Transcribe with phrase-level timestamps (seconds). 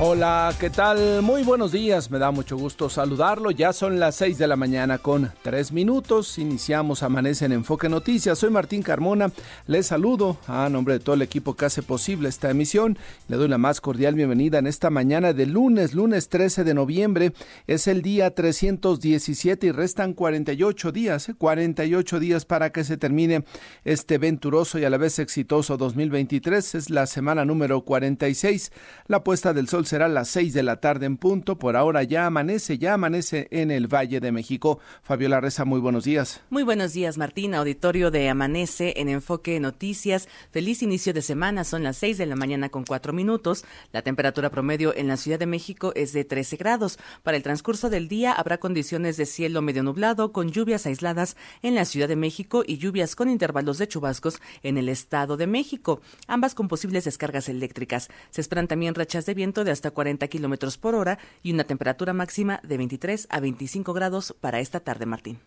[0.00, 1.22] Hola, ¿qué tal?
[1.22, 3.50] Muy buenos días, me da mucho gusto saludarlo.
[3.50, 6.38] Ya son las 6 de la mañana con 3 minutos.
[6.38, 8.38] Iniciamos Amanece en Enfoque Noticias.
[8.38, 9.32] Soy Martín Carmona.
[9.66, 12.96] Les saludo a nombre de todo el equipo que hace posible esta emisión.
[13.26, 17.32] Le doy la más cordial bienvenida en esta mañana de lunes, lunes 13 de noviembre.
[17.66, 22.20] Es el día 317 y restan 48 días, 48 ¿eh?
[22.20, 23.42] días para que se termine
[23.84, 26.76] este venturoso y a la vez exitoso 2023.
[26.76, 28.70] Es la semana número 46.
[29.08, 31.58] La puesta del sol será las 6 de la tarde en punto.
[31.58, 34.78] Por ahora ya amanece, ya amanece en el Valle de México.
[35.02, 36.40] Fabiola Reza, muy buenos días.
[36.50, 37.54] Muy buenos días, Martín.
[37.54, 40.28] Auditorio de Amanece en Enfoque Noticias.
[40.50, 41.64] Feliz inicio de semana.
[41.64, 43.64] Son las 6 de la mañana con 4 minutos.
[43.92, 46.98] La temperatura promedio en la Ciudad de México es de 13 grados.
[47.22, 51.74] Para el transcurso del día habrá condiciones de cielo medio nublado con lluvias aisladas en
[51.74, 56.00] la Ciudad de México y lluvias con intervalos de chubascos en el Estado de México,
[56.26, 58.08] ambas con posibles descargas eléctricas.
[58.30, 62.12] Se esperan también rachas de viento de hasta 40 kilómetros por hora y una temperatura
[62.12, 65.38] máxima de 23 a 25 grados para esta tarde, Martín.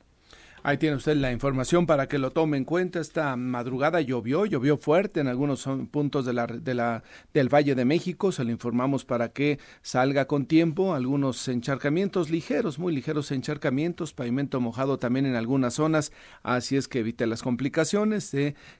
[0.64, 3.00] Ahí tiene usted la información para que lo tome en cuenta.
[3.00, 8.32] Esta madrugada llovió, llovió fuerte en algunos puntos del Valle de México.
[8.32, 10.94] Se lo informamos para que salga con tiempo.
[10.94, 16.12] Algunos encharcamientos ligeros, muy ligeros encharcamientos, pavimento mojado también en algunas zonas.
[16.44, 18.30] Así es que evite las complicaciones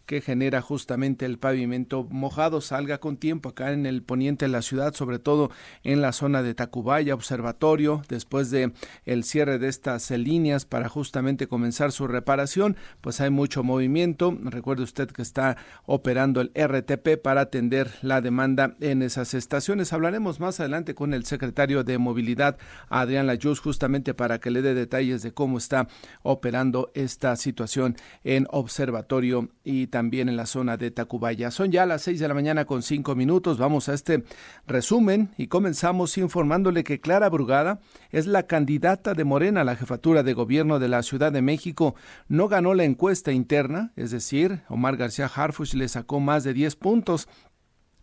[0.06, 2.62] que genera justamente el pavimento mojado.
[2.62, 5.50] Salga con tiempo acá en el poniente de la ciudad, sobre todo
[5.84, 8.72] en la zona de Tacubaya, Observatorio, después de
[9.06, 14.38] el cierre de estas líneas para justamente comenzar su reparación, pues hay mucho movimiento.
[14.44, 19.94] Recuerde usted que está operando el RTP para atender la demanda en esas estaciones.
[19.94, 22.58] Hablaremos más adelante con el secretario de Movilidad,
[22.90, 25.88] Adrián Layuz, justamente para que le dé detalles de cómo está
[26.24, 31.52] operando esta situación en Observatorio y también en la zona de Tacubaya.
[31.52, 33.58] Son ya las seis de la mañana con cinco minutos.
[33.58, 34.24] Vamos a este
[34.68, 37.80] resumen y comenzamos informándole que Clara Brugada
[38.12, 41.61] es la candidata de Morena a la jefatura de gobierno de la Ciudad de México
[41.62, 41.94] México
[42.28, 46.76] no ganó la encuesta interna, es decir, Omar García Harfuch le sacó más de 10
[46.76, 47.28] puntos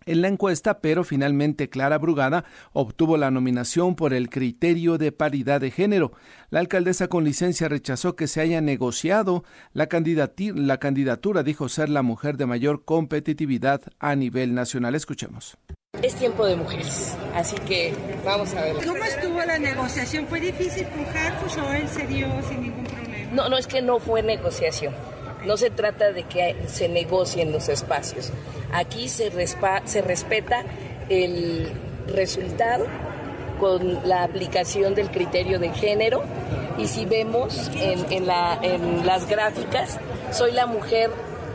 [0.06, 5.60] en la encuesta, pero finalmente Clara Brugada obtuvo la nominación por el criterio de paridad
[5.60, 6.12] de género.
[6.50, 9.42] La alcaldesa con licencia rechazó que se haya negociado
[9.72, 9.88] la,
[10.54, 14.94] la candidatura, dijo ser la mujer de mayor competitividad a nivel nacional.
[14.94, 15.58] Escuchemos.
[16.02, 17.92] Es tiempo de mujeres, así que
[18.24, 18.76] vamos a ver.
[18.86, 20.26] ¿Cómo estuvo la negociación?
[20.28, 23.07] ¿Fue difícil con Harfuch o él se dio sin ningún problema?
[23.32, 24.94] No, no es que no fue negociación.
[25.44, 28.32] No se trata de que se negocien los espacios.
[28.72, 29.30] Aquí se,
[29.84, 30.64] se respeta
[31.08, 31.70] el
[32.06, 32.86] resultado
[33.60, 36.22] con la aplicación del criterio de género
[36.78, 39.98] y si vemos en, la, en las gráficas,
[40.30, 41.10] soy la mujer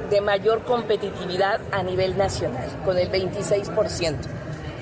[0.09, 4.15] de mayor competitividad a nivel nacional, con el 26%.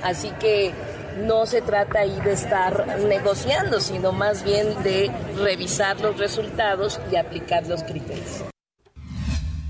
[0.03, 0.72] Así que
[1.18, 7.16] no se trata ahí de estar negociando, sino más bien de revisar los resultados y
[7.16, 8.44] aplicar los criterios.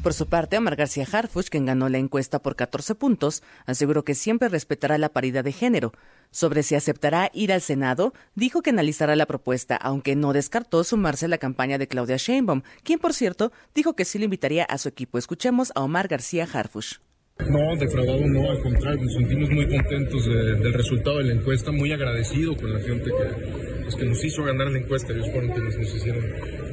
[0.03, 4.16] Por su parte, Omar García Harfuch, quien ganó la encuesta por 14 puntos, aseguró que
[4.16, 5.91] siempre respetará la paridad de género.
[6.31, 11.25] Sobre si aceptará ir al Senado, dijo que analizará la propuesta, aunque no descartó sumarse
[11.25, 14.79] a la campaña de Claudia Sheinbaum, quien, por cierto, dijo que sí le invitaría a
[14.79, 15.19] su equipo.
[15.19, 17.00] Escuchemos a Omar García Harfuch.
[17.49, 21.91] No, defraudado no, al contrario, nos sentimos muy contentos del resultado de la encuesta, muy
[21.91, 25.77] agradecido con la gente que, pues, que nos hizo ganar la encuesta, ellos fueron quienes
[25.77, 26.23] nos hicieron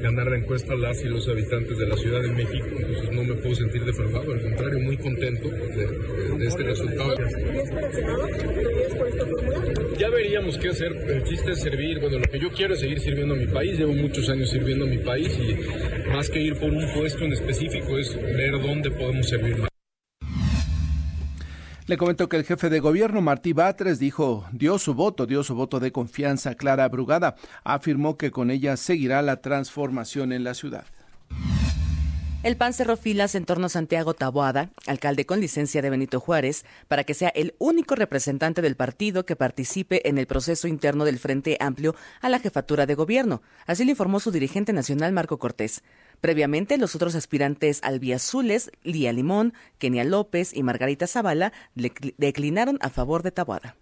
[0.02, 3.34] ganar la encuesta las y los habitantes de la Ciudad de México, entonces no me
[3.34, 7.16] puedo sentir defraudado, al contrario, muy contento de, este resultado.
[9.98, 13.00] Ya veríamos qué hacer, el chiste es servir, bueno, lo que yo quiero es seguir
[13.00, 16.54] sirviendo a mi país, llevo muchos años sirviendo a mi país y más que ir
[16.54, 19.68] por un puesto en específico es ver dónde podemos servir más.
[21.88, 25.54] Le comento que el jefe de gobierno, Martí Batres, dijo, dio su voto, dio su
[25.54, 27.34] voto de confianza Clara Brugada.
[27.64, 30.84] Afirmó que con ella seguirá la transformación en la ciudad.
[32.42, 36.66] El PAN cerró filas en torno a Santiago Taboada, alcalde con licencia de Benito Juárez,
[36.88, 41.18] para que sea el único representante del partido que participe en el proceso interno del
[41.18, 43.40] Frente Amplio a la jefatura de gobierno.
[43.66, 45.82] Así lo informó su dirigente nacional, Marco Cortés.
[46.20, 53.22] Previamente, los otros aspirantes albiazules, Lía Limón, Kenia López y Margarita Zavala, declinaron a favor
[53.22, 53.76] de Tabuada.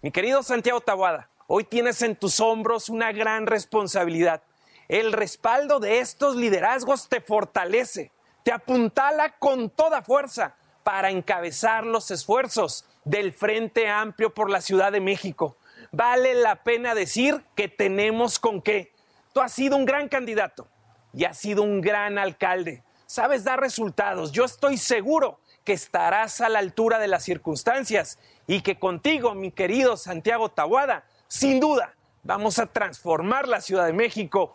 [0.00, 4.42] Mi querido Santiago Tabuada, hoy tienes en tus hombros una gran responsabilidad.
[4.88, 8.12] El respaldo de estos liderazgos te fortalece.
[8.44, 14.90] te apuntala con toda fuerza para encabezar los esfuerzos del Frente Amplio por la Ciudad
[14.90, 15.56] de México.
[15.92, 18.92] Vale la pena decir que tenemos con qué.
[19.32, 20.66] Tú has sido un gran candidato
[21.12, 22.82] y has sido un gran alcalde.
[23.06, 24.32] Sabes dar resultados.
[24.32, 29.50] Yo estoy seguro que estarás a la altura de las circunstancias y que contigo, mi
[29.50, 34.54] querido Santiago Tahuada, sin duda, vamos a transformar la Ciudad de México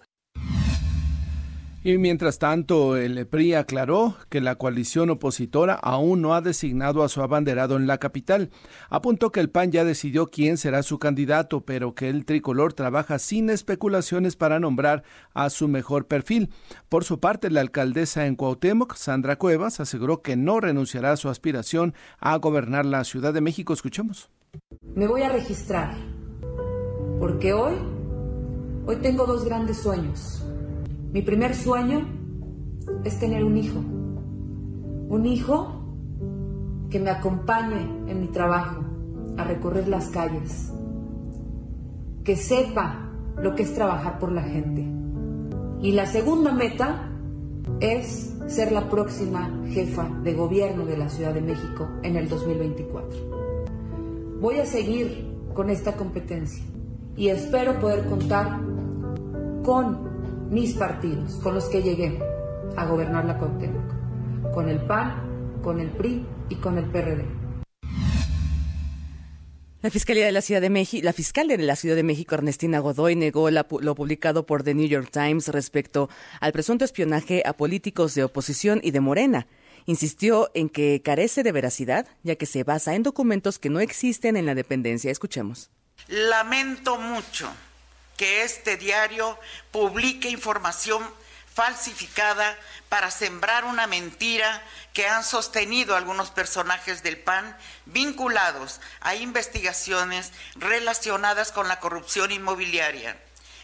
[1.83, 7.09] y mientras tanto, el PRI aclaró que la coalición opositora aún no ha designado a
[7.09, 8.49] su abanderado en la capital.
[8.89, 13.19] Apuntó que el PAN ya decidió quién será su candidato, pero que el tricolor trabaja
[13.19, 15.03] sin especulaciones para nombrar
[15.33, 16.49] a su mejor perfil.
[16.89, 21.29] Por su parte, la alcaldesa en Cuauhtémoc, Sandra Cuevas, aseguró que no renunciará a su
[21.29, 23.73] aspiración a gobernar la Ciudad de México.
[23.73, 24.29] Escuchemos.
[24.95, 25.95] Me voy a registrar,
[27.19, 27.75] porque hoy,
[28.87, 30.43] hoy tengo dos grandes sueños
[31.11, 32.05] mi primer sueño
[33.03, 33.79] es tener un hijo.
[35.09, 35.77] Un hijo
[36.89, 38.83] que me acompañe en mi trabajo
[39.37, 40.71] a recorrer las calles.
[42.23, 43.09] Que sepa
[43.41, 44.85] lo que es trabajar por la gente.
[45.81, 47.09] Y la segunda meta
[47.79, 54.39] es ser la próxima jefa de gobierno de la Ciudad de México en el 2024.
[54.41, 56.63] Voy a seguir con esta competencia
[57.15, 58.59] y espero poder contar
[59.63, 60.06] con
[60.49, 62.19] mis partidos con los que llegué
[62.75, 67.25] a gobernar la Cuauhtémoc, con el PAN, con el PRI y con el PRD.
[69.81, 72.79] La Fiscalía de la Ciudad de México, la fiscal de la Ciudad de México, Ernestina
[72.79, 76.09] Godoy, negó lo publicado por The New York Times respecto
[76.39, 79.47] al presunto espionaje a políticos de oposición y de Morena.
[79.85, 84.35] Insistió en que carece de veracidad, ya que se basa en documentos que no existen
[84.35, 85.11] en la dependencia.
[85.11, 85.69] Escuchemos.
[86.07, 87.49] Lamento mucho
[88.17, 89.39] que este diario
[89.71, 91.07] publique información
[91.53, 92.57] falsificada
[92.89, 94.61] para sembrar una mentira
[94.93, 103.17] que han sostenido algunos personajes del PAN vinculados a investigaciones relacionadas con la corrupción inmobiliaria.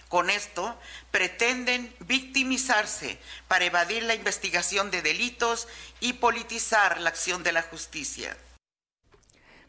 [0.09, 0.79] Con esto
[1.11, 5.67] pretenden victimizarse para evadir la investigación de delitos
[5.99, 8.37] y politizar la acción de la justicia.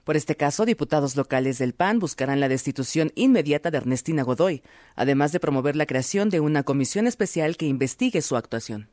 [0.04, 4.62] Por este caso, diputados locales del PAN buscarán la destitución inmediata de Ernestina Godoy,
[4.96, 8.88] además de promover la creación de una comisión especial que investigue su actuación.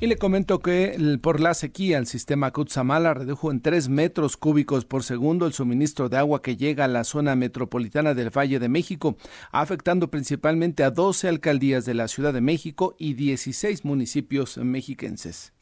[0.00, 4.84] Y le comento que por la sequía el sistema Cutzamala redujo en 3 metros cúbicos
[4.84, 8.68] por segundo el suministro de agua que llega a la zona metropolitana del Valle de
[8.68, 9.16] México,
[9.50, 15.52] afectando principalmente a 12 alcaldías de la Ciudad de México y 16 municipios mexiquenses.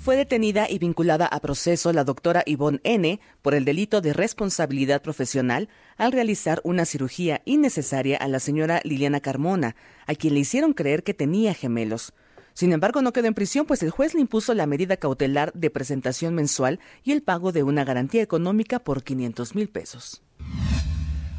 [0.00, 3.20] Fue detenida y vinculada a proceso la doctora Yvonne N.
[3.42, 5.68] por el delito de responsabilidad profesional
[5.98, 9.76] al realizar una cirugía innecesaria a la señora Liliana Carmona,
[10.06, 12.14] a quien le hicieron creer que tenía gemelos.
[12.54, 15.68] Sin embargo, no quedó en prisión, pues el juez le impuso la medida cautelar de
[15.68, 20.22] presentación mensual y el pago de una garantía económica por 500 mil pesos.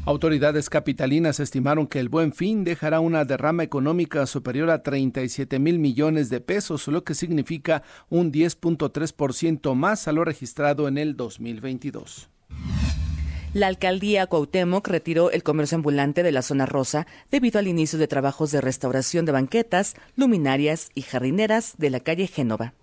[0.04, 5.78] Autoridades capitalinas estimaron que el buen fin dejará una derrama económica superior a 37 mil
[5.78, 12.28] millones de pesos, lo que significa un 10.3% más a lo registrado en el 2022.
[13.54, 18.08] La alcaldía Cuauhtémoc retiró el comercio ambulante de la zona rosa debido al inicio de
[18.08, 22.74] trabajos de restauración de banquetas, luminarias y jardineras de la calle Génova.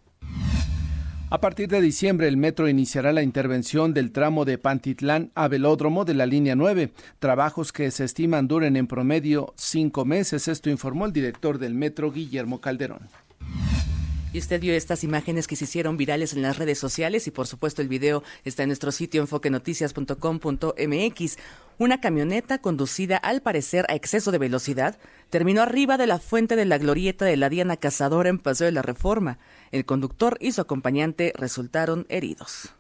[1.32, 6.04] A partir de diciembre, el metro iniciará la intervención del tramo de Pantitlán a Velódromo
[6.04, 10.48] de la línea 9, trabajos que se estiman duren en promedio cinco meses.
[10.48, 13.10] Esto informó el director del metro, Guillermo Calderón.
[14.32, 17.48] Y usted vio estas imágenes que se hicieron virales en las redes sociales y por
[17.48, 21.38] supuesto el video está en nuestro sitio enfoquenoticias.com.mx.
[21.80, 25.00] Una camioneta conducida al parecer a exceso de velocidad
[25.32, 28.74] terminó arriba de la fuente de la glorieta de la Diana Cazadora en Paseo de
[28.74, 29.40] la Reforma.
[29.72, 32.76] El conductor y su acompañante resultaron heridos.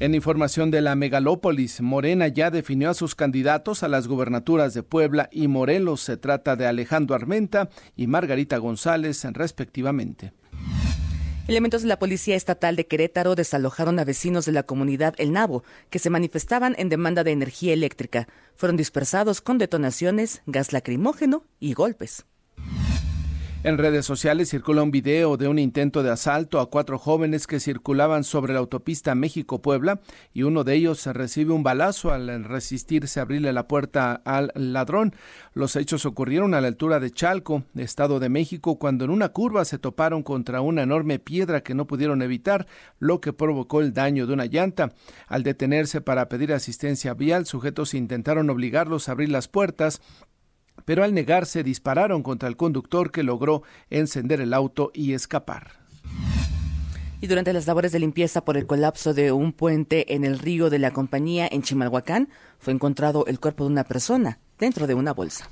[0.00, 4.84] En información de la megalópolis, Morena ya definió a sus candidatos a las gubernaturas de
[4.84, 6.02] Puebla y Morelos.
[6.02, 10.32] Se trata de Alejandro Armenta y Margarita González, respectivamente.
[11.48, 15.64] Elementos de la Policía Estatal de Querétaro desalojaron a vecinos de la comunidad El Nabo,
[15.90, 18.28] que se manifestaban en demanda de energía eléctrica.
[18.54, 22.24] Fueron dispersados con detonaciones, gas lacrimógeno y golpes.
[23.64, 27.58] En redes sociales circula un video de un intento de asalto a cuatro jóvenes que
[27.58, 30.00] circulaban sobre la autopista México-Puebla
[30.32, 35.12] y uno de ellos recibe un balazo al resistirse a abrirle la puerta al ladrón.
[35.54, 39.64] Los hechos ocurrieron a la altura de Chalco, Estado de México, cuando en una curva
[39.64, 42.68] se toparon contra una enorme piedra que no pudieron evitar,
[43.00, 44.92] lo que provocó el daño de una llanta.
[45.26, 50.00] Al detenerse para pedir asistencia vial, sujetos intentaron obligarlos a abrir las puertas
[50.84, 55.72] pero al negarse dispararon contra el conductor que logró encender el auto y escapar.
[57.20, 60.70] Y durante las labores de limpieza por el colapso de un puente en el río
[60.70, 65.12] de la compañía en Chimalhuacán, fue encontrado el cuerpo de una persona dentro de una
[65.12, 65.50] bolsa.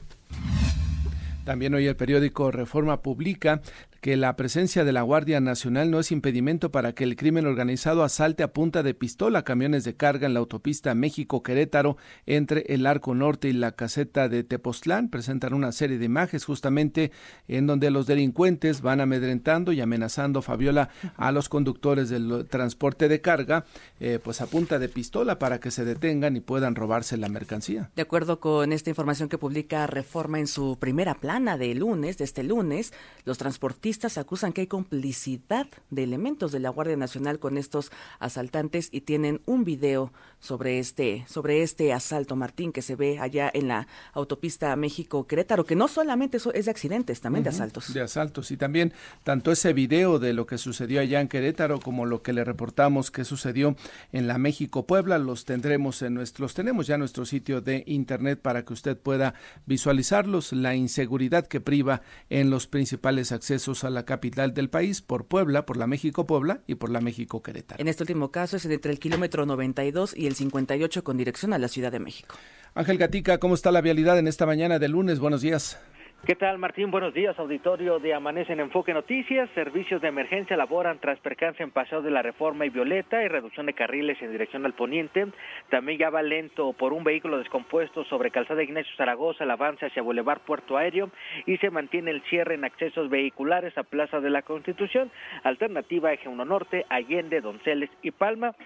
[1.44, 3.62] También hoy el periódico Reforma publica
[4.00, 8.02] que la presencia de la Guardia Nacional no es impedimento para que el crimen organizado
[8.02, 13.14] asalte a punta de pistola camiones de carga en la autopista México-Querétaro entre el Arco
[13.14, 15.08] Norte y la caseta de Tepoztlán.
[15.08, 17.12] Presentan una serie de imágenes justamente
[17.48, 23.20] en donde los delincuentes van amedrentando y amenazando, Fabiola, a los conductores del transporte de
[23.20, 23.64] carga,
[24.00, 27.90] eh, pues a punta de pistola para que se detengan y puedan robarse la mercancía.
[27.96, 32.24] De acuerdo con esta información que publica Reforma en su primera plana de lunes, de
[32.24, 32.92] este lunes,
[33.24, 33.85] los transportistas
[34.16, 39.40] acusan que hay complicidad de elementos de la Guardia Nacional con estos asaltantes y tienen
[39.46, 44.74] un video sobre este sobre este asalto Martín que se ve allá en la autopista
[44.74, 47.92] México Querétaro que no solamente es de accidentes también de asaltos.
[47.92, 48.50] de asaltos.
[48.50, 52.32] Y también tanto ese video de lo que sucedió allá en Querétaro como lo que
[52.32, 53.76] le reportamos que sucedió
[54.12, 58.64] en la México Puebla los tendremos en nuestros tenemos ya nuestro sitio de internet para
[58.64, 64.54] que usted pueda visualizarlos la inseguridad que priva en los principales accesos a la capital
[64.54, 67.80] del país por Puebla, por la México Puebla y por la México Querétaro.
[67.80, 71.58] En este último caso es entre el kilómetro 92 y el 58 con dirección a
[71.58, 72.36] la Ciudad de México.
[72.74, 75.18] Ángel Gatica, ¿cómo está la vialidad en esta mañana de lunes?
[75.18, 75.78] Buenos días.
[76.26, 76.90] ¿Qué tal, Martín?
[76.90, 79.48] Buenos días, auditorio de Amanece en Enfoque Noticias.
[79.54, 83.66] Servicios de emergencia laboran tras percance en Paseo de la Reforma y Violeta y reducción
[83.66, 85.28] de carriles en dirección al poniente.
[85.70, 90.02] También ya va lento por un vehículo descompuesto sobre Calzada Ignacio Zaragoza, el avance hacia
[90.02, 91.10] Boulevard Puerto Aéreo
[91.46, 95.12] y se mantiene el cierre en accesos vehiculares a Plaza de la Constitución.
[95.44, 98.56] Alternativa Eje 1 Norte, Allende, Donceles y Palma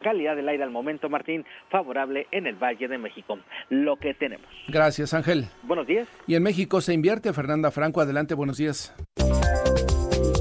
[0.00, 3.38] calidad del aire al momento, Martín, favorable en el Valle de México.
[3.68, 4.46] Lo que tenemos.
[4.68, 5.46] Gracias, Ángel.
[5.62, 6.08] Buenos días.
[6.26, 7.32] Y en México se invierte.
[7.32, 8.94] Fernanda Franco, adelante, buenos días.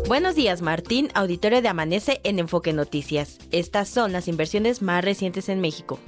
[0.07, 3.37] Buenos días, Martín, auditorio de Amanece en Enfoque Noticias.
[3.51, 5.99] Estas son las inversiones más recientes en México.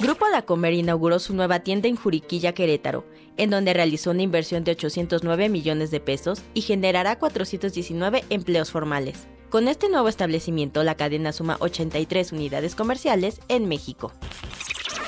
[0.00, 3.04] Grupo La Comer inauguró su nueva tienda en Juriquilla, Querétaro,
[3.36, 9.28] en donde realizó una inversión de 809 millones de pesos y generará 419 empleos formales.
[9.54, 14.10] Con este nuevo establecimiento, la cadena suma 83 unidades comerciales en México.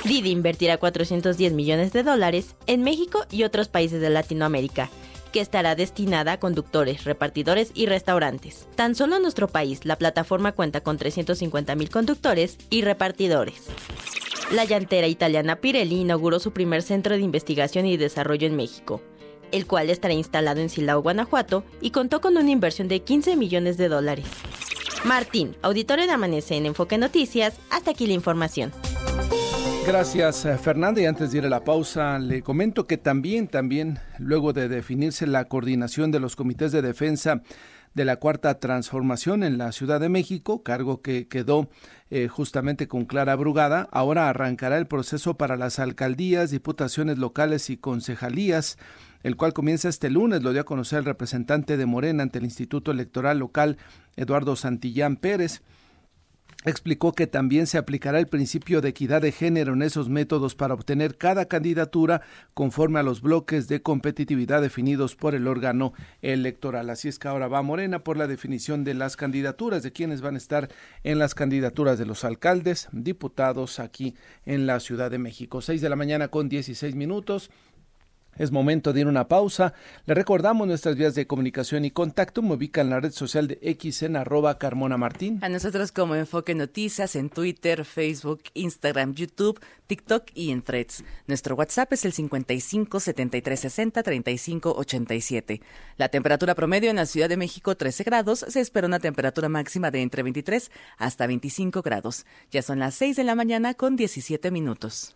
[0.05, 4.89] Didi invertirá 410 millones de dólares en México y otros países de Latinoamérica,
[5.33, 8.69] que estará destinada a conductores, repartidores y restaurantes.
[8.75, 13.65] Tan solo en nuestro país, la plataforma cuenta con 350 mil conductores y repartidores.
[14.53, 19.01] La llantera italiana Pirelli inauguró su primer centro de investigación y desarrollo en México
[19.51, 23.77] el cual estará instalado en Silao, Guanajuato, y contó con una inversión de 15 millones
[23.77, 24.25] de dólares.
[25.05, 28.71] Martín, auditorio de Amanece en Enfoque Noticias, hasta aquí la información.
[29.87, 31.01] Gracias, eh, Fernanda.
[31.01, 35.25] Y antes de ir a la pausa, le comento que también, también, luego de definirse
[35.25, 37.41] la coordinación de los comités de defensa
[37.93, 41.69] de la Cuarta Transformación en la Ciudad de México, cargo que quedó
[42.09, 47.77] eh, justamente con Clara Brugada, ahora arrancará el proceso para las alcaldías, diputaciones locales y
[47.77, 48.77] concejalías
[49.23, 52.45] el cual comienza este lunes, lo dio a conocer el representante de Morena ante el
[52.45, 53.77] Instituto Electoral Local,
[54.15, 55.61] Eduardo Santillán Pérez.
[56.65, 60.73] Explicó que también se aplicará el principio de equidad de género en esos métodos para
[60.73, 66.89] obtener cada candidatura conforme a los bloques de competitividad definidos por el órgano electoral.
[66.89, 70.35] Así es que ahora va Morena por la definición de las candidaturas, de quienes van
[70.35, 70.67] a estar
[71.03, 75.61] en las candidaturas de los alcaldes, diputados aquí en la Ciudad de México.
[75.61, 77.49] Seis de la mañana con dieciséis minutos.
[78.37, 79.73] Es momento de ir a una pausa.
[80.05, 82.41] Le recordamos nuestras vías de comunicación y contacto.
[82.41, 85.39] Me ubica en la red social de X arroba Carmona Martín.
[85.41, 91.03] A nosotros como Enfoque Noticias en Twitter, Facebook, Instagram, YouTube, TikTok y en Threads.
[91.27, 95.61] Nuestro WhatsApp es el 55 73 60 35 87.
[95.97, 98.45] La temperatura promedio en la Ciudad de México 13 grados.
[98.47, 102.25] Se espera una temperatura máxima de entre 23 hasta 25 grados.
[102.51, 105.15] Ya son las 6 de la mañana con 17 minutos.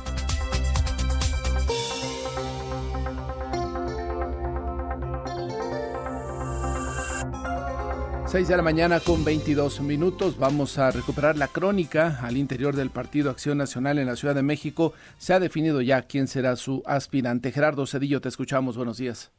[8.31, 10.39] 6 de la mañana con 22 minutos.
[10.39, 14.41] Vamos a recuperar la crónica al interior del Partido Acción Nacional en la Ciudad de
[14.41, 14.93] México.
[15.17, 17.51] Se ha definido ya quién será su aspirante.
[17.51, 18.77] Gerardo Cedillo, te escuchamos.
[18.77, 19.33] Buenos días.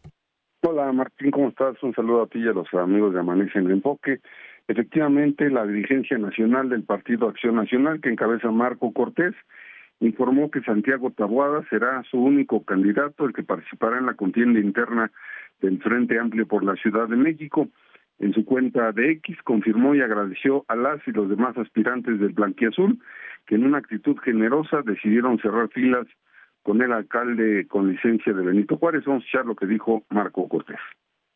[0.60, 1.82] Hola Martín, ¿cómo estás?
[1.82, 4.20] Un saludo a ti y a los amigos de Amanece en Enfoque.
[4.68, 9.34] Efectivamente, la dirigencia nacional del Partido Acción Nacional, que encabeza Marco Cortés,
[10.00, 15.10] informó que Santiago Taboada será su único candidato, el que participará en la contienda interna
[15.62, 17.68] del Frente Amplio por la Ciudad de México.
[18.18, 22.32] En su cuenta de X confirmó y agradeció a las y los demás aspirantes del
[22.32, 22.98] Blanquiazul
[23.46, 26.06] que en una actitud generosa decidieron cerrar filas
[26.62, 29.04] con el alcalde con licencia de Benito Juárez.
[29.04, 30.78] Vamos a escuchar lo que dijo Marco Cortés.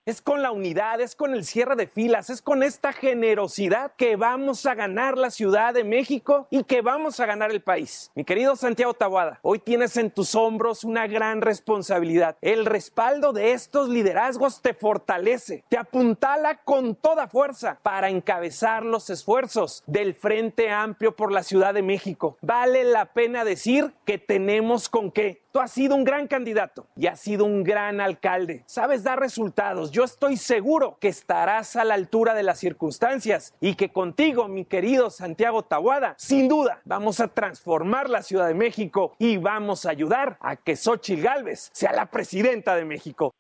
[0.07, 4.15] Es con la unidad, es con el cierre de filas, es con esta generosidad que
[4.15, 8.13] vamos a ganar la Ciudad de México y que vamos a ganar el país.
[8.15, 12.37] Mi querido Santiago Tabuada, hoy tienes en tus hombros una gran responsabilidad.
[12.41, 19.11] El respaldo de estos liderazgos te fortalece, te apuntala con toda fuerza para encabezar los
[19.11, 22.39] esfuerzos del Frente Amplio por la Ciudad de México.
[22.43, 25.43] Vale la pena decir que tenemos con qué.
[25.57, 28.63] Tú has sido un gran candidato y has sido un gran alcalde.
[28.67, 29.91] Sabes dar resultados.
[29.91, 34.67] Yo estoy seguro que estarás a la altura de las circunstancias y que contigo, mi
[34.67, 39.91] querido Santiago Tahuada, sin duda vamos a transformar la Ciudad de México y vamos a
[39.93, 43.33] ayudar a que Xochitl Gálvez sea la presidenta de México.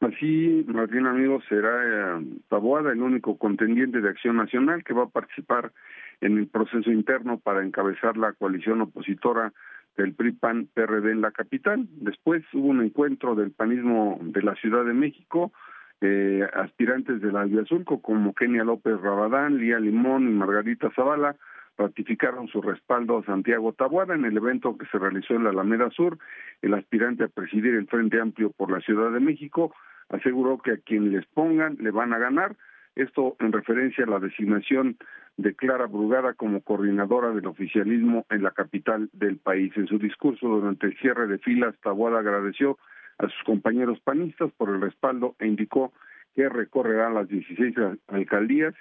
[0.00, 5.08] Así, Martín, amigos, será eh, Taboada el único contendiente de Acción Nacional que va a
[5.08, 5.72] participar
[6.20, 9.54] en el proceso interno para encabezar la coalición opositora
[9.96, 11.86] del PRI-PAN-PRD en la capital.
[11.90, 15.52] Después hubo un encuentro del panismo de la Ciudad de México,
[16.00, 21.36] eh, aspirantes del Albiazulco como Kenia López Rabadán, Lía Limón y Margarita Zavala
[21.78, 25.90] ratificaron su respaldo a Santiago Tabuada en el evento que se realizó en la Alameda
[25.90, 26.18] Sur.
[26.60, 29.74] El aspirante a presidir el Frente Amplio por la Ciudad de México
[30.08, 32.56] aseguró que a quien les pongan le van a ganar.
[32.94, 34.96] Esto en referencia a la designación
[35.36, 39.72] de Clara Brugada como coordinadora del oficialismo en la capital del país.
[39.76, 42.78] En su discurso durante el cierre de filas, Taboada agradeció
[43.18, 45.92] a sus compañeros panistas por el respaldo e indicó
[46.34, 47.74] que recorrerá las 16
[48.08, 48.74] alcaldías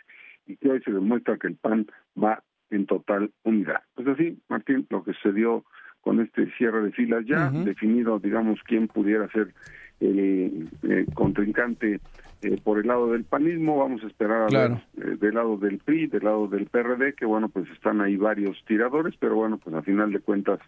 [0.46, 1.88] y que hoy se demuestra que el PAN
[2.22, 3.82] va en total unidad.
[3.96, 5.66] Pues así, Martín, lo que sucedió
[6.02, 9.54] con este cierre de filas ya definido, digamos, quién pudiera ser
[10.00, 12.00] el, el contrincante
[12.42, 15.78] eh, por el lado del panismo, vamos a esperar a ver eh, del lado del
[15.78, 19.76] PRI, del lado del PRD, que bueno, pues están ahí varios tiradores, pero bueno, pues
[19.76, 20.60] a final de cuentas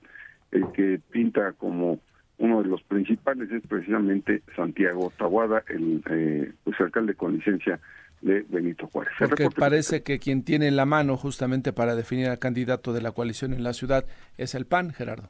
[0.51, 1.99] el que pinta como
[2.37, 7.79] uno de los principales es precisamente Santiago Tahuada, el eh, pues, alcalde con licencia
[8.23, 9.13] de Benito Juárez.
[9.19, 13.53] Porque parece que quien tiene la mano justamente para definir al candidato de la coalición
[13.53, 14.05] en la ciudad
[14.37, 15.29] es el PAN, Gerardo.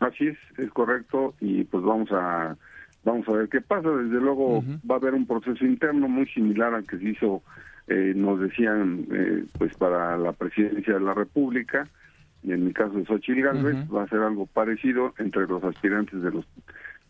[0.00, 2.56] Así es, es correcto, y pues vamos a
[3.04, 3.88] Vamos a ver qué pasa.
[3.90, 7.42] Desde luego va a haber un proceso interno muy similar al que se hizo,
[7.88, 11.88] eh, nos decían, eh, pues para la presidencia de la República,
[12.42, 16.22] y en mi caso de Xochitl Gálvez, va a ser algo parecido entre los aspirantes
[16.22, 16.44] de los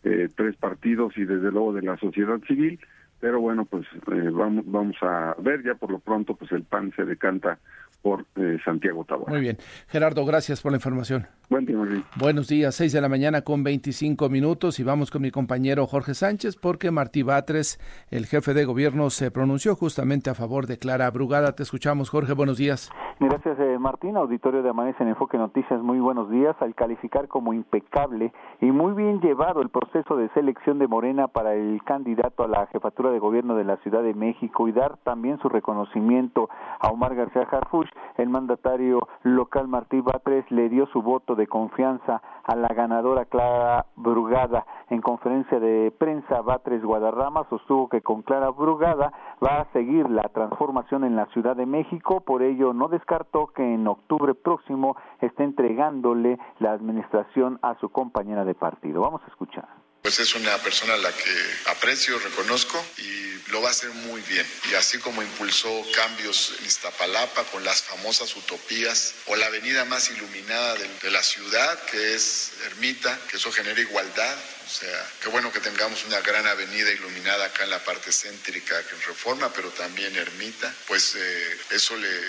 [0.03, 2.79] eh, tres partidos y desde luego de la sociedad civil.
[3.23, 7.05] Pero bueno, pues vamos, vamos a ver, ya por lo pronto, pues el PAN se
[7.05, 7.57] decanta
[8.03, 9.31] por eh, Santiago Taboada.
[9.31, 9.57] Muy bien.
[9.87, 11.25] Gerardo, gracias por la información.
[11.49, 11.77] Buen día,
[12.17, 16.13] Buenos días, 6 de la mañana con 25 minutos y vamos con mi compañero Jorge
[16.13, 17.79] Sánchez porque Martí Batres,
[18.11, 21.55] el jefe de gobierno, se pronunció justamente a favor de Clara Brugada.
[21.55, 22.91] Te escuchamos, Jorge, buenos días.
[23.19, 24.17] Gracias, eh, Martín.
[24.17, 26.55] Auditorio de Amanece en Enfoque Noticias, muy buenos días.
[26.59, 31.53] Al calificar como impecable y muy bien llevado el proceso de selección de Morena para
[31.53, 35.37] el candidato a la jefatura de gobierno de la Ciudad de México y dar también
[35.39, 41.35] su reconocimiento a Omar García Harfuch, el mandatario local Martí Batres le dio su voto
[41.35, 44.65] de confianza a la ganadora Clara Brugada.
[44.89, 49.11] En conferencia de prensa, Batres Guadarrama sostuvo que con Clara Brugada
[49.43, 53.73] va a seguir la transformación en la Ciudad de México, por ello no descartó que
[53.73, 59.01] en octubre próximo esté entregándole la administración a su compañera de partido.
[59.01, 59.67] Vamos a escuchar.
[60.03, 64.19] Pues es una persona a la que aprecio, reconozco y lo va a hacer muy
[64.23, 64.45] bien.
[64.69, 70.09] Y así como impulsó cambios en Iztapalapa con las famosas utopías o la avenida más
[70.09, 75.29] iluminada de, de la ciudad, que es Ermita, que eso genera igualdad, o sea, qué
[75.29, 79.69] bueno que tengamos una gran avenida iluminada acá en la parte céntrica que Reforma, pero
[79.71, 80.73] también Ermita.
[80.87, 82.21] Pues eh, eso le,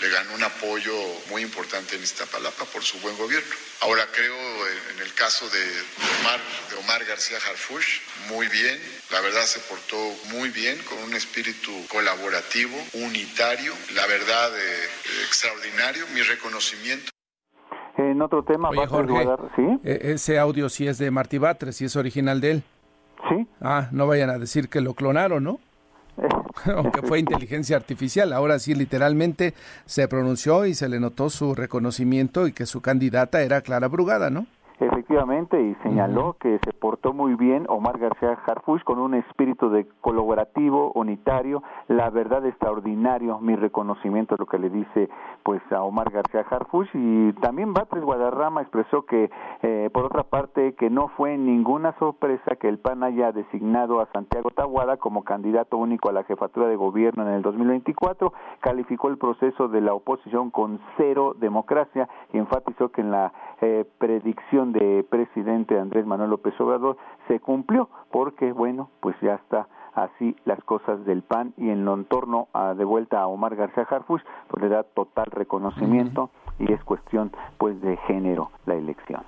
[0.00, 0.94] le ganó un apoyo
[1.28, 3.54] muy importante en Iztapalapa por su buen gobierno.
[3.80, 5.82] Ahora creo en el caso de
[6.20, 8.80] Omar, de Omar García Harfush, muy bien.
[9.10, 14.90] La verdad se portó muy bien, con un espíritu colaborativo, unitario, la verdad eh,
[15.26, 16.06] extraordinario.
[16.08, 17.13] Mi reconocimiento.
[17.96, 19.80] En otro tema, Oye, Jorge, ¿sí?
[19.84, 22.62] E-, ese audio sí es de Martí Batres, sí es original de él.
[23.28, 23.46] Sí.
[23.60, 25.60] Ah, no vayan a decir que lo clonaron, ¿no?
[26.76, 29.54] Aunque fue inteligencia artificial, ahora sí literalmente
[29.86, 34.30] se pronunció y se le notó su reconocimiento y que su candidata era Clara Brugada,
[34.30, 34.46] ¿no?
[35.14, 39.86] Efectivamente, y señaló que se portó muy bien Omar García Harfuch con un espíritu de
[40.00, 45.08] colaborativo, unitario, la verdad extraordinario, mi reconocimiento es lo que le dice
[45.44, 49.30] pues a Omar García Harfuch y también Batres Guadarrama expresó que
[49.62, 54.06] eh, por otra parte que no fue ninguna sorpresa que el PAN haya designado a
[54.06, 59.18] Santiago Tahuada como candidato único a la jefatura de gobierno en el 2024, calificó el
[59.18, 65.03] proceso de la oposición con cero democracia y enfatizó que en la eh, predicción de
[65.04, 66.96] presidente Andrés Manuel López Obrador
[67.28, 71.94] se cumplió porque bueno pues ya está así las cosas del PAN y en lo
[71.94, 76.82] entorno a, de vuelta a Omar García Harfuch pues le da total reconocimiento y es
[76.84, 79.22] cuestión pues de género la elección.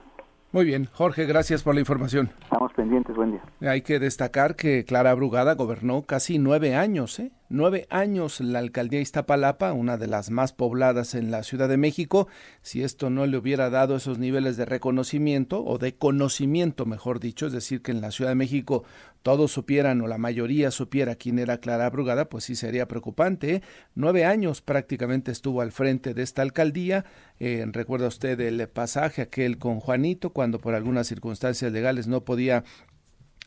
[0.53, 2.31] Muy bien, Jorge, gracias por la información.
[2.41, 3.43] Estamos pendientes, buen día.
[3.71, 7.33] Hay que destacar que Clara Brugada gobernó casi nueve años, ¿eh?
[7.49, 12.27] Nueve años la alcaldía Iztapalapa, una de las más pobladas en la Ciudad de México.
[12.61, 17.47] Si esto no le hubiera dado esos niveles de reconocimiento o de conocimiento, mejor dicho,
[17.47, 18.83] es decir, que en la Ciudad de México
[19.23, 23.55] todos supieran o la mayoría supiera quién era Clara Brugada, pues sí sería preocupante.
[23.55, 23.63] ¿eh?
[23.95, 27.05] Nueve años prácticamente estuvo al frente de esta alcaldía.
[27.39, 32.65] Eh, recuerda usted el pasaje aquel con Juanito, cuando por algunas circunstancias legales no podía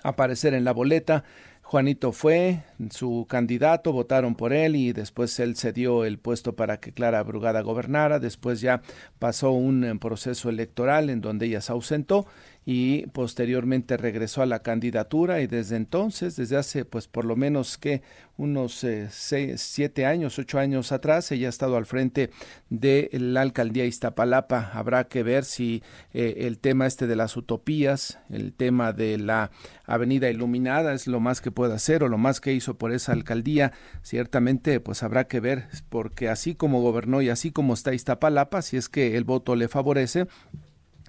[0.04, 1.26] aparecer en la boleta.
[1.70, 6.94] Juanito fue su candidato, votaron por él y después él cedió el puesto para que
[6.94, 8.18] Clara Brugada gobernara.
[8.18, 8.82] Después ya
[9.20, 12.26] pasó un eh, proceso electoral en donde ella se ausentó
[12.72, 17.80] y posteriormente regresó a la candidatura y desde entonces, desde hace pues por lo menos
[17.80, 18.04] que
[18.38, 22.30] unos eh, seis, siete años, ocho años atrás, ella ha estado al frente
[22.70, 24.70] de la alcaldía Iztapalapa.
[24.72, 25.82] Habrá que ver si
[26.14, 29.50] eh, el tema este de las utopías, el tema de la
[29.86, 33.14] avenida iluminada es lo más que puede hacer o lo más que hizo por esa
[33.14, 33.72] alcaldía.
[34.04, 38.78] Ciertamente pues habrá que ver porque así como gobernó y así como está Iztapalapa, si
[38.78, 40.28] es que el voto le favorece,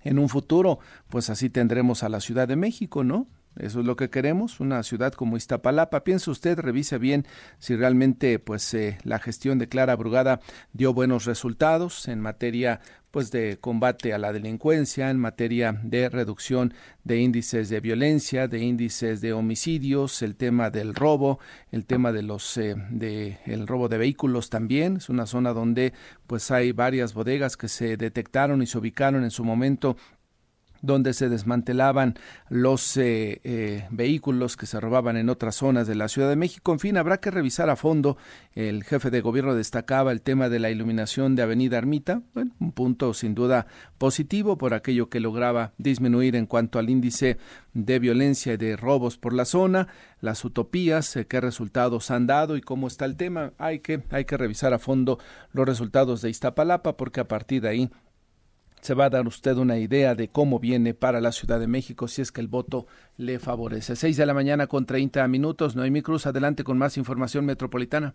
[0.02, 3.26] en un futuro, pues así tendremos a la Ciudad de México, ¿no?
[3.56, 6.04] Eso es lo que queremos, una ciudad como Iztapalapa.
[6.04, 7.26] Piensa usted, revise bien
[7.58, 10.40] si realmente pues eh, la gestión de Clara Brugada
[10.72, 12.80] dio buenos resultados en materia
[13.10, 18.60] pues de combate a la delincuencia, en materia de reducción de índices de violencia, de
[18.60, 21.38] índices de homicidios, el tema del robo,
[21.72, 25.92] el tema de los eh, de el robo de vehículos también, es una zona donde
[26.26, 29.96] pues hay varias bodegas que se detectaron y se ubicaron en su momento
[30.82, 32.14] donde se desmantelaban
[32.48, 36.72] los eh, eh, vehículos que se robaban en otras zonas de la Ciudad de México.
[36.72, 38.16] En fin, habrá que revisar a fondo.
[38.54, 43.14] El jefe de gobierno destacaba el tema de la iluminación de Avenida Ermita, un punto
[43.14, 43.66] sin duda
[43.98, 47.38] positivo por aquello que lograba disminuir en cuanto al índice
[47.74, 49.88] de violencia y de robos por la zona,
[50.20, 53.52] las utopías, eh, qué resultados han dado y cómo está el tema.
[53.58, 55.18] Hay que, hay que revisar a fondo
[55.52, 57.90] los resultados de Iztapalapa porque a partir de ahí
[58.80, 62.08] se va a dar usted una idea de cómo viene para la Ciudad de México
[62.08, 63.96] si es que el voto le favorece.
[63.96, 65.76] Seis de la mañana con 30 minutos.
[65.76, 68.14] Noemí Cruz, adelante con más información metropolitana.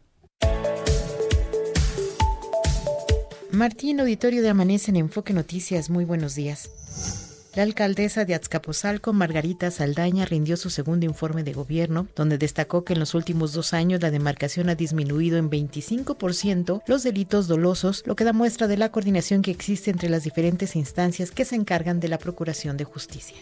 [3.52, 5.90] Martín, auditorio de Amanece en Enfoque Noticias.
[5.90, 7.25] Muy buenos días.
[7.56, 12.92] La alcaldesa de Azcapotzalco, Margarita Saldaña, rindió su segundo informe de gobierno, donde destacó que
[12.92, 18.18] en los últimos dos años la demarcación ha disminuido en 25% los delitos dolosos, lo
[18.18, 22.02] que da muestra de la coordinación que existe entre las diferentes instancias que se encargan
[22.02, 23.38] de la Procuración de Justicia.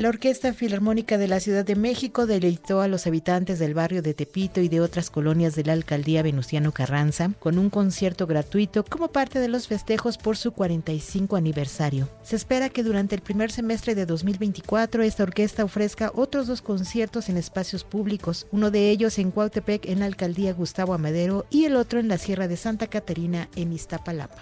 [0.00, 4.14] La Orquesta Filarmónica de la Ciudad de México deleitó a los habitantes del barrio de
[4.14, 9.08] Tepito y de otras colonias de la alcaldía Venustiano Carranza con un concierto gratuito como
[9.08, 12.08] parte de los festejos por su 45 aniversario.
[12.22, 17.28] Se espera que durante el primer semestre de 2024 esta orquesta ofrezca otros dos conciertos
[17.28, 21.76] en espacios públicos, uno de ellos en Cuautepec en la alcaldía Gustavo Amadero y el
[21.76, 24.40] otro en la Sierra de Santa Catarina en Iztapalapa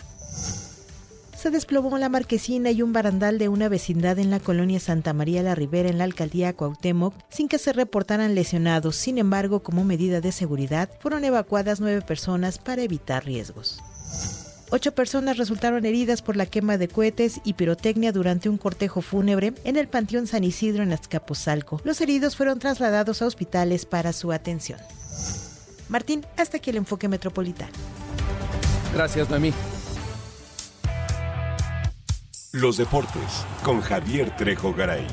[1.38, 5.40] se desplomó la marquesina y un barandal de una vecindad en la colonia Santa María
[5.44, 8.96] la Ribera en la alcaldía Cuauhtémoc sin que se reportaran lesionados.
[8.96, 13.78] Sin embargo, como medida de seguridad, fueron evacuadas nueve personas para evitar riesgos.
[14.70, 19.54] Ocho personas resultaron heridas por la quema de cohetes y pirotecnia durante un cortejo fúnebre
[19.62, 21.80] en el Panteón San Isidro en Azcapotzalco.
[21.84, 24.80] Los heridos fueron trasladados a hospitales para su atención.
[25.88, 27.72] Martín, hasta aquí el enfoque metropolitano.
[28.92, 29.52] Gracias, Noemí.
[32.52, 35.06] Los deportes con Javier Trejo Garay.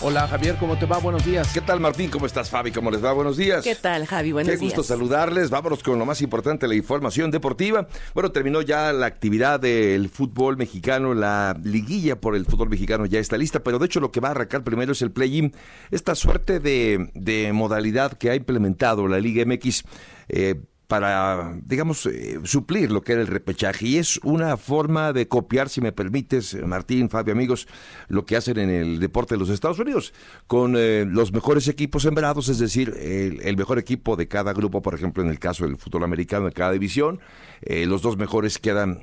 [0.00, 0.98] Hola Javier, ¿cómo te va?
[0.98, 1.52] Buenos días.
[1.52, 2.08] ¿Qué tal Martín?
[2.10, 2.70] ¿Cómo estás Fabi?
[2.70, 3.12] ¿Cómo les va?
[3.12, 3.64] Buenos días.
[3.64, 4.30] ¿Qué tal Javi?
[4.30, 4.60] Buenos días.
[4.60, 5.50] Qué gusto saludarles.
[5.50, 7.88] Vámonos con lo más importante, la información deportiva.
[8.14, 13.18] Bueno, terminó ya la actividad del fútbol mexicano, la liguilla por el fútbol mexicano ya
[13.18, 15.52] está lista, pero de hecho lo que va a arrancar primero es el play-in,
[15.90, 19.82] esta suerte de, de modalidad que ha implementado la Liga MX.
[20.28, 23.86] Eh, para, digamos, eh, suplir lo que era el repechaje.
[23.86, 27.68] Y es una forma de copiar, si me permites, Martín, Fabio, amigos,
[28.08, 30.14] lo que hacen en el deporte de los Estados Unidos,
[30.46, 34.94] con eh, los mejores equipos sembrados, es decir, el, mejor equipo de cada grupo, por
[34.94, 37.20] ejemplo, en el caso del fútbol americano, de cada división,
[37.60, 39.02] eh, los dos mejores quedan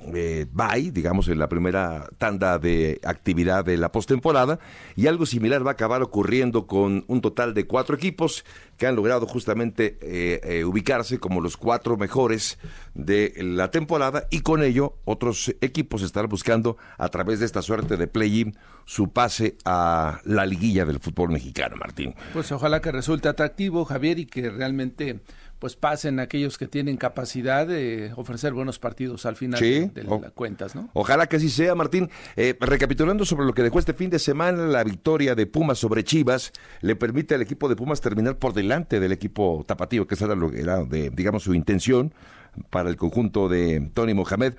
[0.54, 4.60] bye, digamos, en la primera tanda de actividad de la postemporada,
[4.96, 8.44] y algo similar va a acabar ocurriendo con un total de cuatro equipos
[8.78, 12.58] que han logrado justamente ubicarse como los cuatro cuatro mejores
[12.94, 17.98] de la temporada y con ello otros equipos estarán buscando a través de esta suerte
[17.98, 22.16] de play-in su pase a la liguilla del fútbol mexicano, Martín.
[22.32, 25.20] Pues ojalá que resulte atractivo, Javier, y que realmente
[25.60, 30.76] pues pasen aquellos que tienen capacidad de ofrecer buenos partidos al final de, las cuentas,
[30.76, 30.90] ¿no?
[30.94, 32.10] Ojalá que así sea, Martín.
[32.36, 36.04] Eh, recapitulando sobre lo que dejó este fin de semana, la victoria de Pumas sobre
[36.04, 40.26] Chivas le permite al equipo de Pumas terminar por delante del equipo tapatío, que esa
[40.26, 42.14] era, lo, era de, digamos, su intención
[42.70, 44.54] para el conjunto de Tony Mohamed.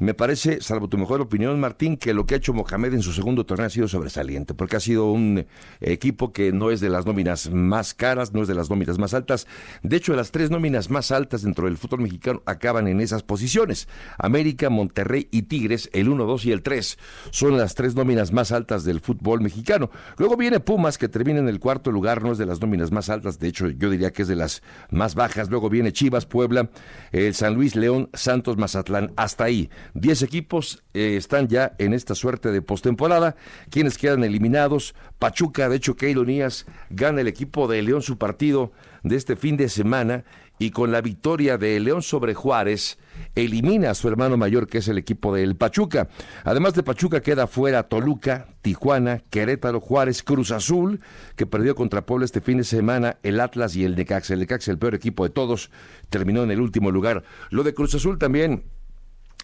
[0.00, 3.12] Me parece, salvo tu mejor opinión, Martín, que lo que ha hecho Mohamed en su
[3.12, 5.44] segundo torneo ha sido sobresaliente, porque ha sido un
[5.78, 9.12] equipo que no es de las nóminas más caras, no es de las nóminas más
[9.12, 9.46] altas.
[9.82, 13.88] De hecho, las tres nóminas más altas dentro del fútbol mexicano acaban en esas posiciones.
[14.16, 16.98] América, Monterrey y Tigres, el 1, 2 y el 3,
[17.30, 19.90] son las tres nóminas más altas del fútbol mexicano.
[20.16, 23.10] Luego viene Pumas, que termina en el cuarto lugar, no es de las nóminas más
[23.10, 25.50] altas, de hecho yo diría que es de las más bajas.
[25.50, 26.70] Luego viene Chivas, Puebla,
[27.12, 29.68] el San Luis, León, Santos, Mazatlán, hasta ahí.
[29.94, 33.36] Diez equipos eh, están ya en esta suerte de postemporada.
[33.70, 34.94] Quienes quedan eliminados?
[35.18, 38.72] Pachuca, de hecho, que ironías, gana el equipo de León su partido
[39.02, 40.24] de este fin de semana
[40.60, 42.98] y con la victoria de León sobre Juárez,
[43.34, 46.08] elimina a su hermano mayor, que es el equipo del Pachuca.
[46.44, 51.00] Además de Pachuca, queda fuera Toluca, Tijuana, Querétaro, Juárez, Cruz Azul,
[51.34, 54.34] que perdió contra Puebla este fin de semana, el Atlas y el Necaxa.
[54.34, 55.70] El Necaxa, el peor equipo de todos,
[56.10, 57.24] terminó en el último lugar.
[57.48, 58.64] Lo de Cruz Azul también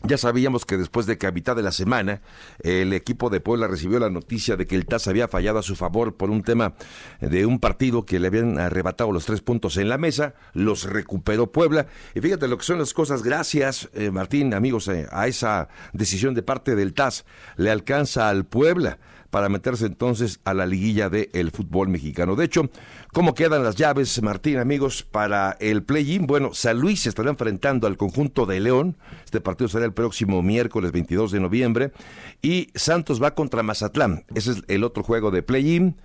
[0.02, 2.20] ya sabíamos que después de que a mitad de la semana
[2.60, 5.74] el equipo de Puebla recibió la noticia de que el TAS había fallado a su
[5.74, 6.74] favor por un tema
[7.20, 11.50] de un partido que le habían arrebatado los tres puntos en la mesa, los recuperó
[11.50, 11.86] Puebla.
[12.14, 16.34] Y fíjate lo que son las cosas, gracias eh, Martín, amigos, eh, a esa decisión
[16.34, 17.24] de parte del TAS,
[17.56, 18.98] le alcanza al Puebla
[19.30, 22.36] para meterse entonces a la liguilla del fútbol mexicano.
[22.36, 22.70] De hecho,
[23.12, 26.26] ¿cómo quedan las llaves, Martín, amigos, para el play-in?
[26.26, 28.96] Bueno, San Luis se estará enfrentando al conjunto de León.
[29.24, 31.92] Este partido será el próximo miércoles 22 de noviembre.
[32.42, 34.24] Y Santos va contra Mazatlán.
[34.34, 35.96] Ese es el otro juego de play-in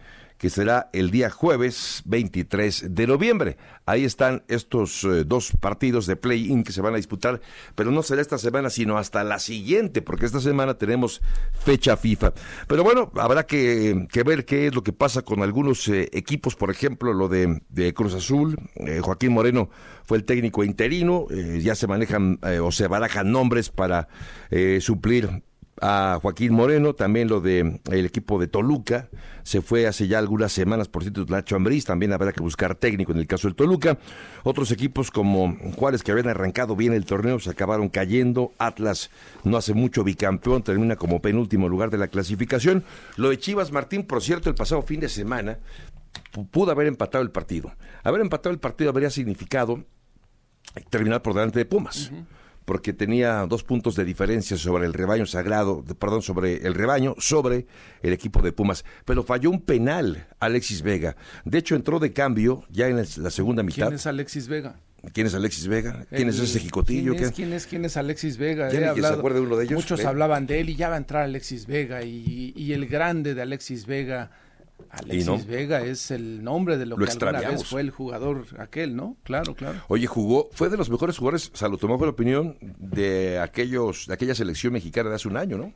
[0.41, 3.57] que será el día jueves 23 de noviembre.
[3.85, 7.41] Ahí están estos eh, dos partidos de play-in que se van a disputar,
[7.75, 11.21] pero no será esta semana, sino hasta la siguiente, porque esta semana tenemos
[11.63, 12.33] fecha FIFA.
[12.65, 16.71] Pero bueno, habrá que, ver qué es lo que pasa con algunos eh, equipos, por
[16.71, 18.57] ejemplo, lo de, Cruz Azul.
[18.77, 19.69] Eh, Joaquín Moreno
[20.05, 24.07] fue el técnico interino, ya se manejan o se barajan nombres para
[24.79, 25.43] suplir
[25.81, 29.09] a Joaquín Moreno, también lo de el equipo de Toluca,
[29.41, 33.11] se fue hace ya algunas semanas por cierto Nacho Ambriz, también habrá que buscar técnico
[33.11, 33.97] en el caso del Toluca.
[34.43, 39.09] Otros equipos como Juárez que habían arrancado bien el torneo se acabaron cayendo, Atlas
[39.43, 42.83] no hace mucho bicampeón, termina como penúltimo lugar de la clasificación.
[43.17, 45.57] Lo de Chivas Martín, por cierto, el pasado fin de semana
[46.51, 47.73] pudo haber empatado el partido.
[48.03, 49.83] Haber empatado el partido habría significado
[50.91, 52.11] terminar por delante de Pumas
[52.71, 57.65] porque tenía dos puntos de diferencia sobre el rebaño sagrado, perdón, sobre el rebaño, sobre
[58.01, 61.17] el equipo de Pumas, pero falló un penal Alexis Vega.
[61.43, 63.87] De hecho, entró de cambio ya en la segunda mitad.
[63.87, 64.79] ¿Quién es Alexis Vega?
[65.11, 66.05] ¿Quién es Alexis Vega?
[66.09, 67.11] ¿Quién es ese jicotillo?
[67.11, 68.71] ¿Quién es, ¿quién es, quién es Alexis Vega?
[68.71, 69.75] ¿Ya se acuerda de uno de ellos?
[69.75, 73.33] Muchos hablaban de él y ya va a entrar Alexis Vega y, y el grande
[73.35, 74.31] de Alexis Vega
[74.89, 79.17] Alexis Vega es el nombre de lo, que alguna vez fue el jugador aquel, ¿no?
[79.23, 79.79] Claro, claro.
[79.87, 84.13] Oye, jugó, fue de los mejores jugadores, o lo tomó por opinión de aquellos, de
[84.13, 85.73] aquella selección mexicana de hace un año, ¿no?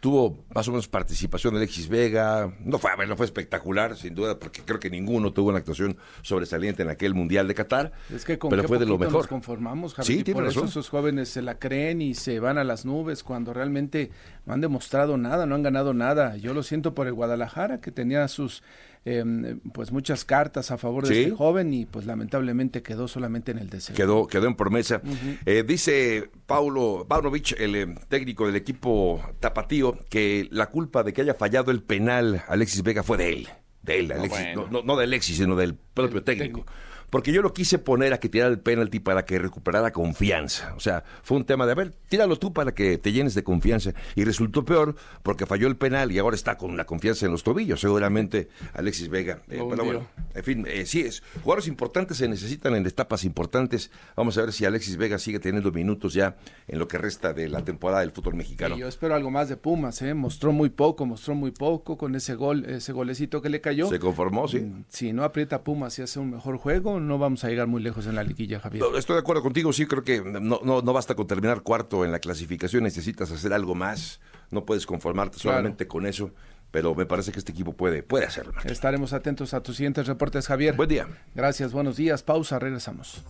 [0.00, 2.52] Tuvo más o menos participación de Alexis Vega.
[2.60, 5.58] No fue, a ver, no fue espectacular, sin duda, porque creo que ninguno tuvo una
[5.58, 7.92] actuación sobresaliente en aquel Mundial de Qatar.
[8.14, 9.14] Es que con pero fue de lo mejor.
[9.14, 12.64] Nos conformamos, Javier, sí, por eso esos jóvenes se la creen y se van a
[12.64, 14.10] las nubes cuando realmente
[14.46, 16.36] no han demostrado nada, no han ganado nada.
[16.36, 18.62] Yo lo siento por el Guadalajara, que tenía sus
[19.04, 23.58] Em, pues muchas cartas a favor de este joven y pues lamentablemente quedó solamente en
[23.58, 23.96] el deseo.
[23.96, 25.00] Quedó, quedó en promesa.
[25.46, 31.22] Eh, dice Paulo Paunovic, el eh, técnico del equipo tapatío, que la culpa de que
[31.22, 33.48] haya fallado el penal Alexis Vega fue de él.
[33.82, 36.66] De él, Alexis, no, no, de Alexis, sino del propio técnico
[37.10, 40.74] porque yo lo quise poner a que tirara el penalti para que recuperara confianza.
[40.76, 43.42] O sea, fue un tema de, a ver, tíralo tú para que te llenes de
[43.42, 43.92] confianza.
[44.14, 47.42] Y resultó peor porque falló el penal y ahora está con la confianza en los
[47.42, 49.42] tobillos, seguramente Alexis Vega.
[49.48, 51.22] Eh, pero bueno, en fin, eh, sí es.
[51.42, 53.90] Jugadores importantes se necesitan en etapas importantes.
[54.16, 57.48] Vamos a ver si Alexis Vega sigue teniendo minutos ya en lo que resta de
[57.48, 58.76] la temporada del fútbol mexicano.
[58.76, 60.14] yo espero algo más de Pumas, ¿eh?
[60.14, 63.88] Mostró muy poco, mostró muy poco con ese gol, ese golecito que le cayó.
[63.88, 64.60] Se conformó, sí.
[64.60, 67.82] Mm, si no aprieta Pumas y hace un mejor juego, no vamos a llegar muy
[67.82, 68.84] lejos en la liguilla, Javier.
[68.96, 72.12] estoy de acuerdo contigo, sí, creo que no, no, no basta con terminar cuarto en
[72.12, 76.32] la clasificación, necesitas hacer algo más, no puedes conformarte solamente con eso
[76.70, 78.52] pero me parece que este equipo puede, puede hacerlo.
[78.64, 80.74] Estaremos atentos a tus siguientes reportes, Javier.
[80.74, 81.08] Buen día.
[81.34, 82.22] Gracias, buenos días.
[82.22, 83.22] Pausa, regresamos.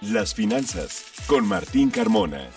[0.00, 2.48] Las finanzas con Martín Carmona.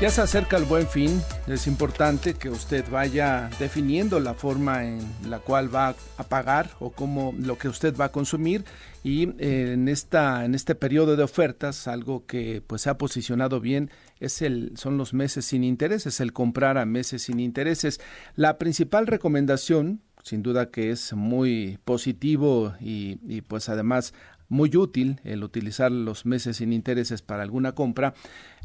[0.00, 4.98] Ya se acerca el buen fin, es importante que usted vaya definiendo la forma en
[5.28, 8.64] la cual va a pagar o cómo lo que usted va a consumir
[9.04, 13.60] y eh, en esta en este periodo de ofertas algo que pues se ha posicionado
[13.60, 18.00] bien es el son los meses sin intereses, el comprar a meses sin intereses.
[18.36, 24.14] La principal recomendación sin duda que es muy positivo y, y pues además
[24.50, 28.12] muy útil el utilizar los meses sin intereses para alguna compra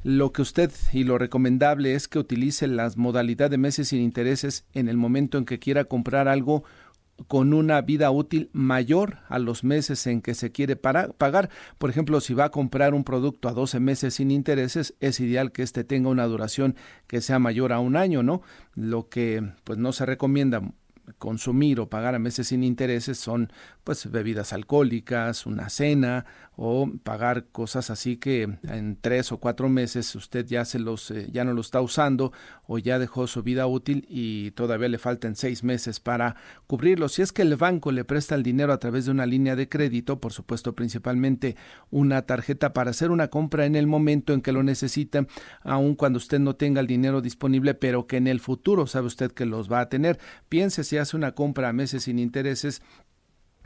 [0.06, 4.66] lo que usted y lo recomendable es que utilice las modalidades de meses sin intereses
[4.74, 6.64] en el momento en que quiera comprar algo
[7.28, 11.50] con una vida útil mayor a los meses en que se quiere pagar.
[11.80, 15.52] Por ejemplo, si va a comprar un producto a 12 meses sin intereses, es ideal
[15.52, 16.76] que éste tenga una duración
[17.08, 18.44] que sea mayor a un año, ¿no?
[18.76, 20.62] Lo que pues no se recomienda
[21.18, 23.52] consumir o pagar a meses sin intereses son
[23.84, 26.26] pues bebidas alcohólicas, una cena
[26.58, 31.28] o pagar cosas así que en tres o cuatro meses usted ya se los eh,
[31.32, 32.32] ya no lo está usando
[32.68, 36.36] o ya dejó su vida útil y todavía le faltan seis meses para
[36.68, 37.10] cubrirlo.
[37.10, 39.70] Si es que el banco le presta el dinero a través de una línea de
[39.70, 41.56] crédito, por supuesto principalmente
[41.92, 45.28] una tarjeta para hacer una compra en el momento en que lo necesita,
[45.62, 49.32] aun cuando usted no tenga el dinero disponible, pero que en el futuro sabe usted
[49.32, 50.20] que los va a tener.
[50.50, 52.82] Piense si hace una compra a meses sin intereses,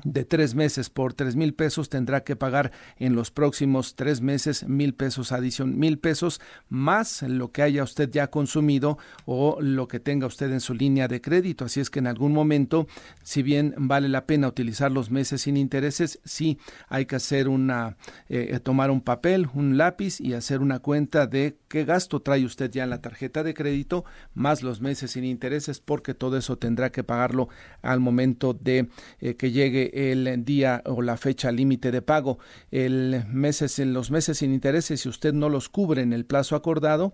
[0.04, 4.68] de tres meses por tres mil pesos tendrá que pagar en los próximos tres meses
[4.68, 10.00] mil pesos adición mil pesos más lo que haya usted ya consumido o lo que
[10.00, 11.66] tenga usted en su línea de crédito.
[11.66, 12.88] Así es que en algún momento
[13.24, 16.58] si bien vale la pena utilizar los meses sin intereses sí
[16.88, 21.58] hay que hacer una eh, tomar un papel un lápiz y hacer una cuenta de
[21.68, 25.80] qué gasto trae usted ya en la tarjeta de crédito más los meses sin intereses
[25.80, 27.50] porque todo eso tendrá que pagarlo
[27.82, 32.40] al momento de eh, que llegue el día o la fecha límite de pago.
[32.72, 36.56] El meses, en los meses sin intereses, si usted no los cubre en el plazo
[36.56, 37.14] acordado,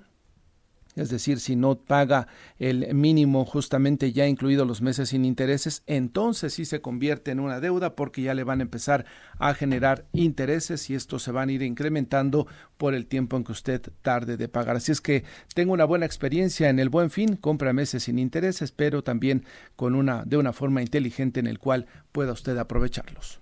[0.95, 2.27] es decir, si no paga
[2.57, 7.59] el mínimo justamente ya incluido los meses sin intereses, entonces sí se convierte en una
[7.59, 9.05] deuda porque ya le van a empezar
[9.37, 13.51] a generar intereses y estos se van a ir incrementando por el tiempo en que
[13.51, 14.77] usted tarde de pagar.
[14.77, 18.71] Así es que tengo una buena experiencia en el buen fin, compra meses sin intereses,
[18.71, 23.41] pero también con una de una forma inteligente en el cual pueda usted aprovecharlos.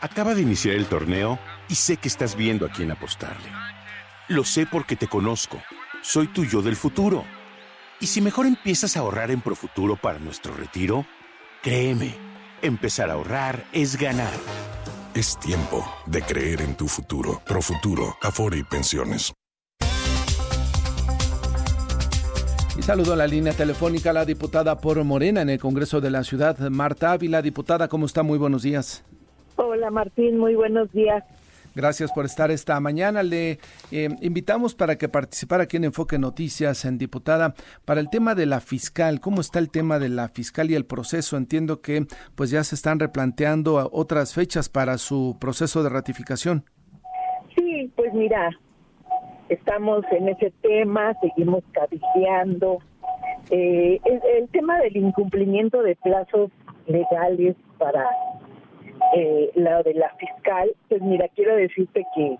[0.00, 3.48] Acaba de iniciar el torneo y sé que estás viendo a quién apostarle.
[4.28, 5.62] Lo sé porque te conozco
[6.02, 7.24] soy tu yo del futuro.
[8.00, 11.06] Y si mejor empiezas a ahorrar en Profuturo para nuestro retiro,
[11.62, 12.14] créeme,
[12.60, 14.32] empezar a ahorrar es ganar.
[15.14, 17.40] Es tiempo de creer en tu futuro.
[17.46, 19.32] Profuturo, Afore y Pensiones.
[22.76, 26.10] Y saludo a la línea telefónica a la diputada por Morena en el Congreso de
[26.10, 27.42] la Ciudad, Marta Ávila.
[27.42, 28.22] Diputada, ¿cómo está?
[28.22, 29.04] Muy buenos días.
[29.56, 31.22] Hola Martín, muy buenos días.
[31.74, 33.22] Gracias por estar esta mañana.
[33.22, 33.58] Le
[33.90, 37.54] eh, invitamos para que participara aquí en Enfoque Noticias, en diputada,
[37.84, 39.20] para el tema de la fiscal.
[39.20, 41.36] ¿Cómo está el tema de la fiscal y el proceso?
[41.36, 46.64] Entiendo que pues ya se están replanteando otras fechas para su proceso de ratificación.
[47.56, 48.50] Sí, pues mira,
[49.48, 52.78] estamos en ese tema, seguimos cabildeando.
[53.50, 56.50] Eh, el tema del incumplimiento de plazos
[56.86, 58.06] legales para
[59.14, 62.38] eh, la de la fiscal, pues mira, quiero decirte que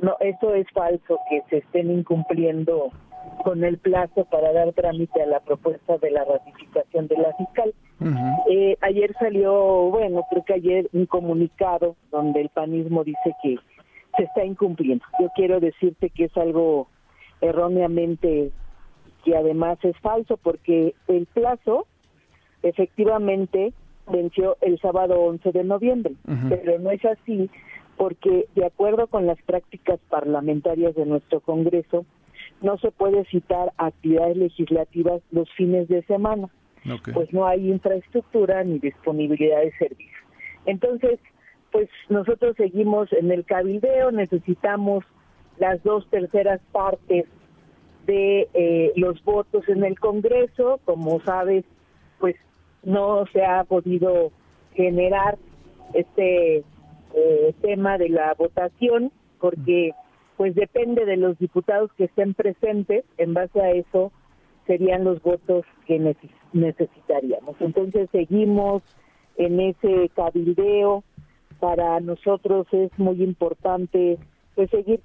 [0.00, 2.90] no, eso es falso, que se estén incumpliendo
[3.42, 7.74] con el plazo para dar trámite a la propuesta de la ratificación de la fiscal.
[8.50, 9.52] eh, ayer salió,
[9.90, 13.56] bueno, creo que ayer un comunicado donde el panismo dice que
[14.16, 15.04] se está incumpliendo.
[15.20, 16.88] Yo quiero decirte que es algo
[17.40, 18.50] erróneamente
[19.24, 21.86] que además es falso porque el plazo
[22.62, 23.72] efectivamente
[24.10, 26.14] venció el sábado 11 de noviembre,
[26.48, 27.50] pero no es así
[27.96, 32.04] porque de acuerdo con las prácticas parlamentarias de nuestro Congreso,
[32.60, 36.48] no se puede citar actividades legislativas los fines de semana,
[37.12, 40.24] pues no hay infraestructura ni disponibilidad de servicios.
[40.66, 41.20] Entonces,
[41.70, 45.04] pues nosotros seguimos en el cabildeo, necesitamos
[45.58, 47.26] las dos terceras partes
[48.06, 50.80] de eh, los votos en el Congreso.
[50.84, 51.64] Como sabes,
[52.18, 52.36] pues
[52.84, 54.32] no se ha podido
[54.74, 55.38] generar
[55.94, 56.64] este
[57.14, 59.92] eh, tema de la votación porque
[60.36, 64.10] pues depende de los diputados que estén presentes, en base a eso
[64.66, 65.98] serían los votos que
[66.52, 67.56] necesitaríamos.
[67.60, 68.82] Entonces seguimos
[69.36, 71.04] en ese cabildeo,
[71.60, 74.18] para nosotros es muy importante
[74.54, 75.00] pues seguir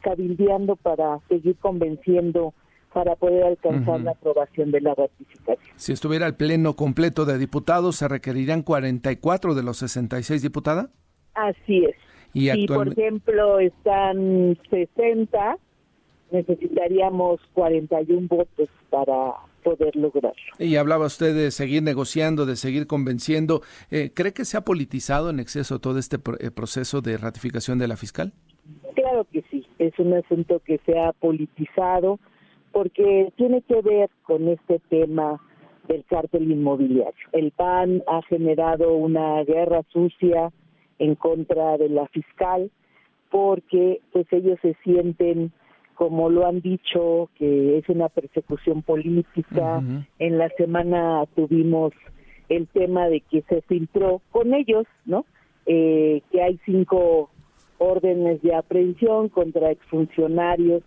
[0.00, 2.54] cabildeando para seguir convenciendo
[2.94, 5.58] para poder alcanzar la aprobación de la ratificación.
[5.74, 10.88] Si estuviera el pleno completo de diputados, ¿se requerirían 44 de los 66 diputadas?
[11.34, 11.96] Así es.
[12.32, 15.58] Y si, por ejemplo, están 60,
[16.30, 19.32] necesitaríamos 41 votos para
[19.64, 20.36] poder lograrlo.
[20.60, 23.62] Y hablaba usted de seguir negociando, de seguir convenciendo.
[23.90, 27.88] Eh, ¿Cree que se ha politizado en exceso todo este eh, proceso de ratificación de
[27.88, 28.32] la fiscal?
[28.94, 32.20] Claro que sí, es un asunto que se ha politizado
[32.74, 35.40] porque tiene que ver con este tema
[35.86, 37.28] del cártel inmobiliario.
[37.30, 40.50] El PAN ha generado una guerra sucia
[40.98, 42.72] en contra de la fiscal
[43.30, 45.52] porque pues ellos se sienten
[45.94, 49.80] como lo han dicho que es una persecución política.
[50.18, 51.92] En la semana tuvimos
[52.48, 55.24] el tema de que se filtró con ellos, ¿no?
[55.66, 57.30] Eh, que hay cinco
[57.78, 60.82] órdenes de aprehensión contra exfuncionarios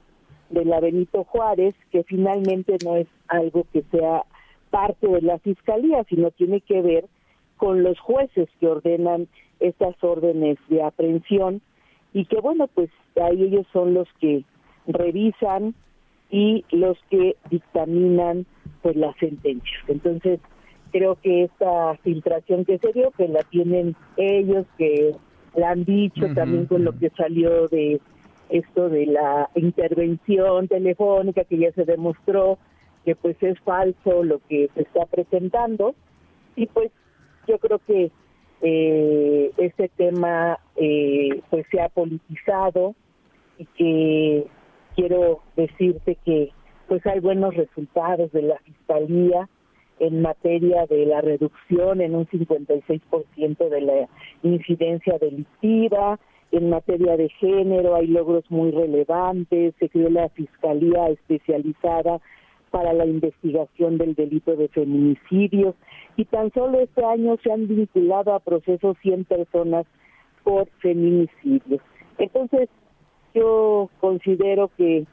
[0.49, 4.23] de la Benito Juárez, que finalmente no es algo que sea
[4.69, 7.05] parte de la fiscalía, sino tiene que ver
[7.57, 9.27] con los jueces que ordenan
[9.59, 11.61] estas órdenes de aprehensión
[12.13, 12.89] y que bueno, pues
[13.21, 14.43] ahí ellos son los que
[14.87, 15.73] revisan
[16.29, 18.45] y los que dictaminan
[18.81, 19.83] pues las sentencias.
[19.87, 20.39] Entonces,
[20.91, 25.15] creo que esta filtración que se dio, que la tienen ellos, que
[25.55, 27.99] la han dicho también con lo que salió de
[28.49, 32.57] esto de la intervención telefónica que ya se demostró
[33.05, 35.95] que pues es falso lo que se está presentando.
[36.55, 36.91] Y pues
[37.47, 38.11] yo creo que
[38.61, 42.95] eh, este tema eh, pues se ha politizado
[43.57, 44.47] y que
[44.95, 46.51] quiero decirte que
[46.87, 49.47] pues hay buenos resultados de la fiscalía
[49.99, 54.07] en materia de la reducción en un 56% de la
[54.43, 56.19] incidencia delictiva,
[56.51, 62.19] en materia de género hay logros muy relevantes, se creó la Fiscalía Especializada
[62.71, 65.75] para la investigación del delito de feminicidios
[66.15, 69.85] y tan solo este año se han vinculado a procesos 100 personas
[70.43, 71.81] por feminicidios.
[72.17, 72.69] Entonces,
[73.33, 75.05] yo considero que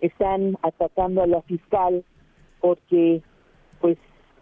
[0.00, 2.04] están atacando a la fiscal
[2.60, 3.22] porque
[3.80, 3.98] pues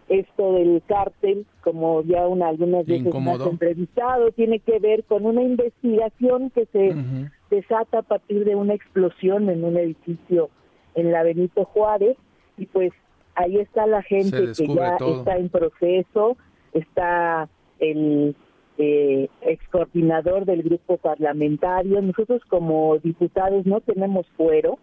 [0.08, 5.42] esto del cártel, como ya una, algunas veces más entrevistado, tiene que ver con una
[5.42, 6.94] investigación que se
[7.50, 10.50] desata a partir de una explosión en un edificio
[10.94, 12.16] en la Benito Juárez
[12.56, 12.92] y pues
[13.34, 16.36] ahí está la gente que ya está en proceso,
[16.72, 17.48] está
[17.78, 18.36] el
[18.78, 24.78] eh, ex coordinador del grupo parlamentario, nosotros como diputados no tenemos fuero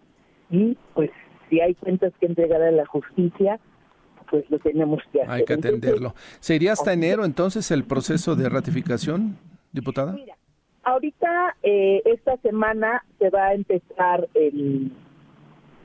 [0.50, 1.10] y pues
[1.48, 3.60] si hay cuentas que entregar a la justicia,
[4.32, 5.30] pues lo tenemos que hacer.
[5.30, 6.14] Hay que atenderlo.
[6.40, 9.36] ¿Sería hasta enero entonces el proceso de ratificación,
[9.72, 10.14] diputada?
[10.14, 10.38] Mira,
[10.84, 14.90] ahorita eh, esta semana se va a empezar el,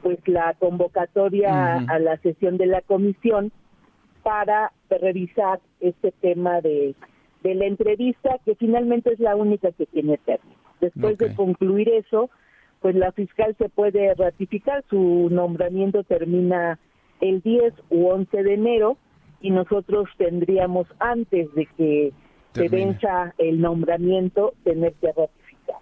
[0.02, 3.52] pues la convocatoria a la sesión de la comisión
[4.24, 6.96] para revisar este tema de,
[7.44, 10.56] de la entrevista que finalmente es la única que tiene término.
[10.80, 12.30] Después de concluir eso,
[12.80, 16.80] pues la fiscal se puede ratificar, su nombramiento termina
[17.22, 18.98] el 10 u 11 de enero
[19.42, 22.14] y nosotros tendríamos antes de que
[22.54, 25.78] se venza el nombramiento tener que ratificar.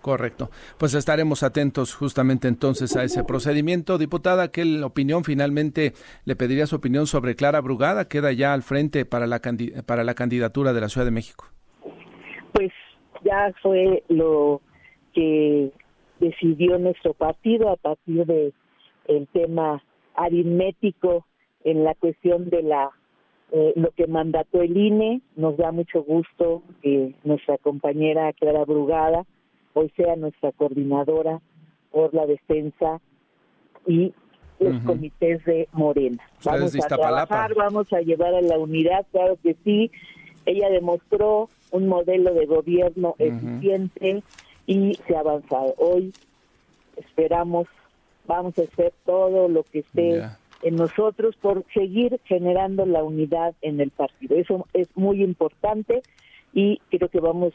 [0.00, 0.50] Correcto.
[0.78, 3.98] Pues estaremos atentos justamente entonces a ese procedimiento.
[3.98, 5.92] Diputada, ¿qué opinión finalmente
[6.24, 8.08] le pediría su opinión sobre Clara Brugada?
[8.08, 9.40] Queda ya al frente para la,
[9.86, 11.46] para la candidatura de la Ciudad de México.
[12.52, 12.70] Pues
[13.24, 14.62] ya fue lo
[15.12, 15.72] que
[16.20, 18.52] decidió nuestro partido a partir de
[19.06, 19.82] el tema
[20.20, 21.26] aritmético
[21.64, 22.90] en la cuestión de la
[23.52, 25.22] eh, lo que mandató el INE.
[25.36, 29.24] Nos da mucho gusto que nuestra compañera Clara Brugada
[29.72, 31.40] hoy sea nuestra coordinadora
[31.90, 33.00] por la defensa
[33.86, 34.12] y
[34.58, 36.22] los comités de Morena.
[36.44, 39.90] Vamos a trabajar, vamos a llevar a la unidad, claro que sí.
[40.44, 44.22] Ella demostró un modelo de gobierno eficiente
[44.66, 45.74] y se ha avanzado.
[45.78, 46.12] Hoy
[46.96, 47.66] esperamos
[48.30, 50.22] vamos a hacer todo lo que esté
[50.62, 54.36] en nosotros por seguir generando la unidad en el partido.
[54.36, 56.02] Eso es muy importante
[56.52, 57.52] y creo que vamos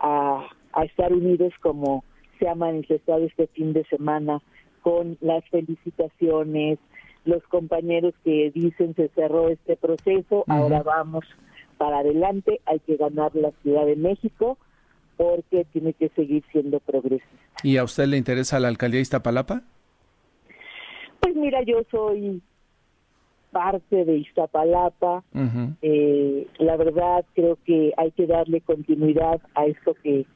[0.00, 2.02] a, a estar unidos como
[2.40, 4.42] se ha manifestado este fin de semana
[4.82, 6.80] con las felicitaciones,
[7.24, 11.24] los compañeros que dicen se cerró este proceso, ahora vamos
[11.76, 14.58] para adelante, hay que ganar la Ciudad de México
[15.16, 17.28] porque tiene que seguir siendo progresista.
[17.62, 19.62] ¿Y a usted le interesa la alcaldía de Iztapalapa?
[21.20, 22.42] Pues mira, yo soy
[23.50, 25.22] parte de Iztapalapa.
[25.82, 30.26] eh, la verdad creo que hay que darle continuidad a esto que,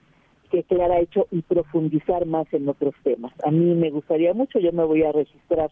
[0.50, 3.32] que Clara ha hecho y profundizar más en otros temas.
[3.44, 5.70] A mí me gustaría mucho, yo me voy a registrar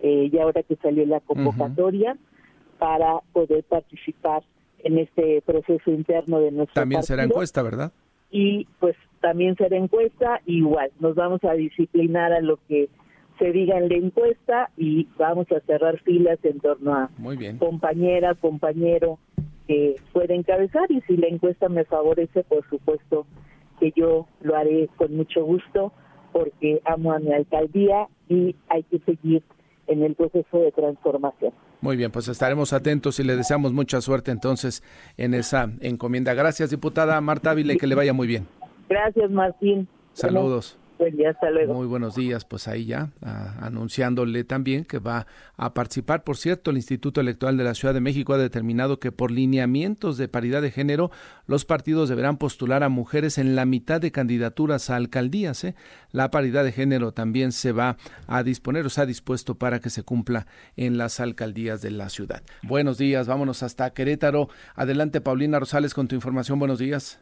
[0.00, 2.16] eh, ya ahora que salió la convocatoria
[2.78, 4.44] para poder participar
[4.80, 7.92] en este proceso interno de nuestro También será encuesta, ¿verdad?
[8.30, 12.88] y pues también será encuesta igual nos vamos a disciplinar a lo que
[13.38, 17.58] se diga en la encuesta y vamos a cerrar filas en torno a Muy bien.
[17.58, 19.18] compañera compañero
[19.66, 23.26] que puede encabezar y si la encuesta me favorece por supuesto
[23.78, 25.92] que yo lo haré con mucho gusto
[26.32, 29.42] porque amo a mi alcaldía y hay que seguir
[29.86, 34.30] en el proceso de transformación Muy bien, pues estaremos atentos y le deseamos mucha suerte
[34.30, 34.82] entonces
[35.16, 36.34] en esa encomienda.
[36.34, 38.46] Gracias, diputada Marta Ávila, que le vaya muy bien.
[38.88, 40.78] gracias Martín Saludos.
[41.74, 45.26] Muy buenos días, pues ahí ya ah, anunciándole también que va
[45.56, 46.24] a participar.
[46.24, 50.16] Por cierto, el Instituto Electoral de la Ciudad de México ha determinado que por lineamientos
[50.18, 51.10] de paridad de género,
[51.46, 55.64] los partidos deberán postular a mujeres en la mitad de candidaturas a alcaldías.
[55.64, 55.74] ¿eh?
[56.12, 57.96] La paridad de género también se va
[58.26, 60.46] a disponer o se ha dispuesto para que se cumpla
[60.76, 62.42] en las alcaldías de la ciudad.
[62.62, 64.48] Buenos días, vámonos hasta Querétaro.
[64.74, 66.58] Adelante, Paulina Rosales, con tu información.
[66.58, 67.20] Buenos días.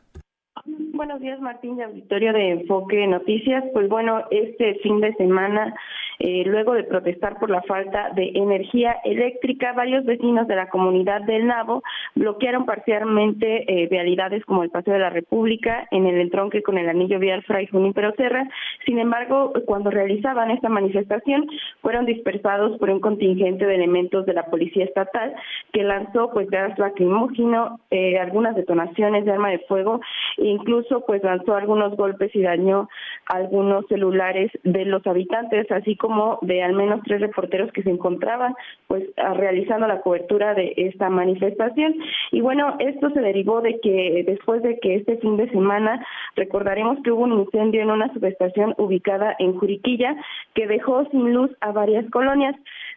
[0.97, 3.63] Buenos días, Martín, de Auditorio de Enfoque Noticias.
[3.75, 5.75] Pues bueno, este fin de semana,
[6.19, 11.23] eh, luego de protestar por la falta de energía eléctrica, varios vecinos de la comunidad
[11.23, 11.83] del Nabo
[12.15, 16.89] bloquearon parcialmente eh, vialidades como el Paseo de la República en el entronque con el
[16.89, 18.49] anillo vial Fray Junípero Serra.
[18.85, 21.47] Sin embargo, cuando realizaban esta manifestación,
[21.83, 25.35] fueron dispersados por un contingente de elementos de la Policía Estatal
[25.73, 30.01] que lanzó pues gas lacrimógeno, eh, algunas detonaciones de arma de fuego
[30.39, 32.89] e incluso pues lanzó algunos golpes y dañó
[33.27, 36.06] algunos celulares de los habitantes, así como
[36.43, 38.55] de al menos tres reporteros que se encontraban
[38.87, 41.95] pues a- realizando la cobertura de esta manifestación.
[42.33, 46.05] Y bueno, esto se derivó de que después de que este fin de semana
[46.37, 50.17] recordaremos que hubo un incendio en una subestación ubicada en Juriquilla
[50.55, 52.57] que dejó sin luz a varias colonias.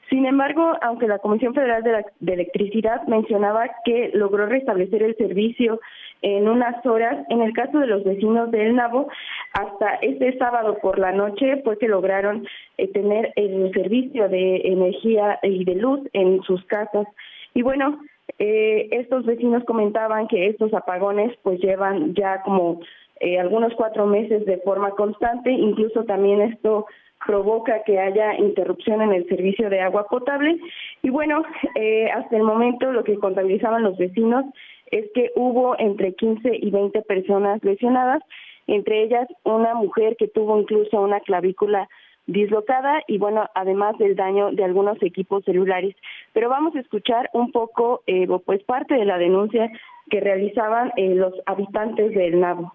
[0.09, 5.79] Sin embargo, aunque la Comisión Federal de, la- Electricidad mencionaba que logró restablecer el servicio
[6.21, 9.07] en unas horas, en el caso de los vecinos del Nabo,
[9.53, 12.47] hasta este sábado por la noche fue que lograron
[12.77, 17.07] eh, tener el servicio de energía y de luz en sus casas.
[17.53, 17.99] Y bueno,
[18.37, 22.79] eh, estos vecinos comentaban que estos apagones pues llevan ya como
[23.19, 26.85] eh, algunos cuatro meses de forma constante, incluso también esto
[27.25, 30.59] provoca que haya interrupción en el servicio de agua potable.
[31.01, 31.43] Y bueno,
[31.75, 34.45] eh, hasta el momento lo que contabilizaban los vecinos
[34.91, 38.23] es que hubo entre 15 y 20 personas lesionadas,
[38.67, 41.87] entre ellas una mujer que tuvo incluso una clavícula
[42.25, 45.95] dislocada y bueno, además del daño de algunos equipos celulares.
[46.33, 49.69] Pero vamos a escuchar un poco, eh, pues parte de la denuncia
[50.09, 52.73] que realizaban eh, los habitantes del Nabo.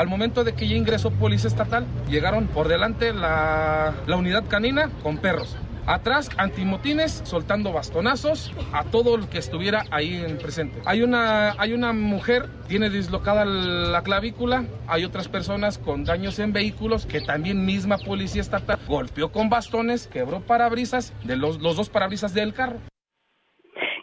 [0.00, 5.18] Al momento de que ya ingresó policía estatal, llegaron por delante la, unidad canina con
[5.18, 5.58] perros.
[5.84, 10.80] Atrás, antimotines, soltando bastonazos a todo el que estuviera ahí en presente.
[10.86, 16.54] Hay una, hay una mujer, tiene dislocada la clavícula, hay otras personas con daños en
[16.54, 21.90] vehículos que también misma policía estatal golpeó con bastones, quebró parabrisas, de los, los dos
[21.90, 22.78] parabrisas del carro.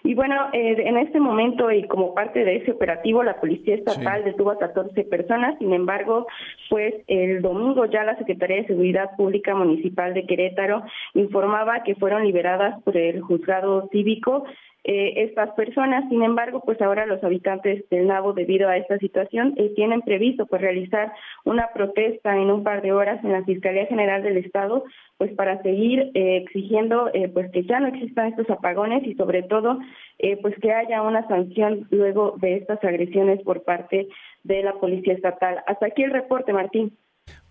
[0.04, 4.24] Y bueno, eh, en este momento y como parte de ese operativo, la Policía Estatal
[4.24, 5.58] detuvo a 14 personas.
[5.60, 6.28] Sin embargo,
[6.70, 10.84] pues el domingo ya la Secretaría de Seguridad Pública Municipal de Querétaro
[11.14, 14.45] informaba que fueron liberadas por el juzgado cívico
[14.88, 16.08] eh, estas personas.
[16.10, 20.46] Sin embargo, pues ahora los habitantes del Nabo, debido a esta situación, eh, tienen previsto
[20.46, 21.12] pues realizar
[21.44, 24.86] una protesta en un par de horas en la Fiscalía General del Estado,
[25.18, 29.44] pues para seguir eh, exigiendo eh, pues que ya no existan estos apagones y sobre
[29.44, 29.78] todo
[30.20, 34.08] eh, pues que haya una sanción luego de estas agresiones por parte
[34.44, 35.58] de la Policía Estatal.
[35.68, 36.98] Hasta aquí el reporte, Martín.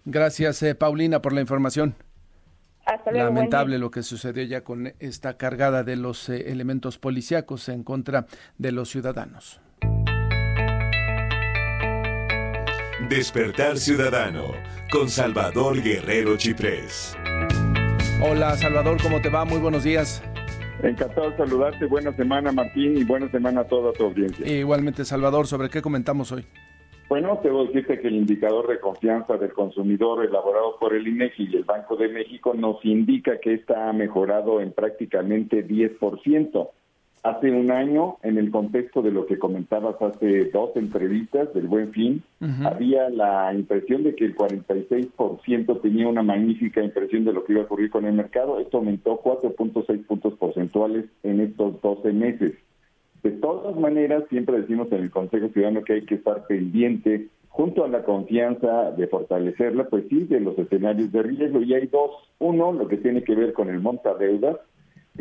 [0.05, 1.95] Gracias, eh, Paulina, por la información.
[2.87, 3.27] Hasta luego.
[3.27, 8.27] Lamentable lo que sucedió ya con esta cargada de los eh, elementos policíacos en contra
[8.59, 9.61] de los ciudadanos.
[13.09, 14.53] Despertar Ciudadano
[14.91, 17.17] con Salvador Guerrero Chiprés.
[18.23, 19.45] Hola, Salvador, ¿cómo te va?
[19.45, 20.23] Muy buenos días.
[20.83, 21.87] Encantado de saludarte.
[21.87, 24.47] Buena semana, Martín, y buena semana a toda tu audiencia.
[24.47, 26.47] igualmente, Salvador, ¿sobre qué comentamos hoy?
[27.09, 31.57] Bueno, debo decirte que el indicador de confianza del consumidor elaborado por el INEGI y
[31.57, 36.69] el Banco de México nos indica que está ha mejorado en prácticamente 10%.
[37.23, 41.93] Hace un año, en el contexto de lo que comentabas hace dos entrevistas del Buen
[41.93, 42.23] Fin,
[42.65, 47.63] había la impresión de que el 46% tenía una magnífica impresión de lo que iba
[47.63, 48.61] a ocurrir con el mercado.
[48.61, 52.53] Esto aumentó 4.6 puntos porcentuales en estos 12 meses.
[53.27, 57.83] De todas maneras, siempre decimos en el Consejo Ciudadano que hay que estar pendiente, junto
[57.83, 61.61] a la confianza de fortalecerla, pues sí, de los escenarios de riesgo.
[61.61, 62.13] Y hay dos.
[62.39, 64.61] Uno, lo que tiene que ver con el monta deuda,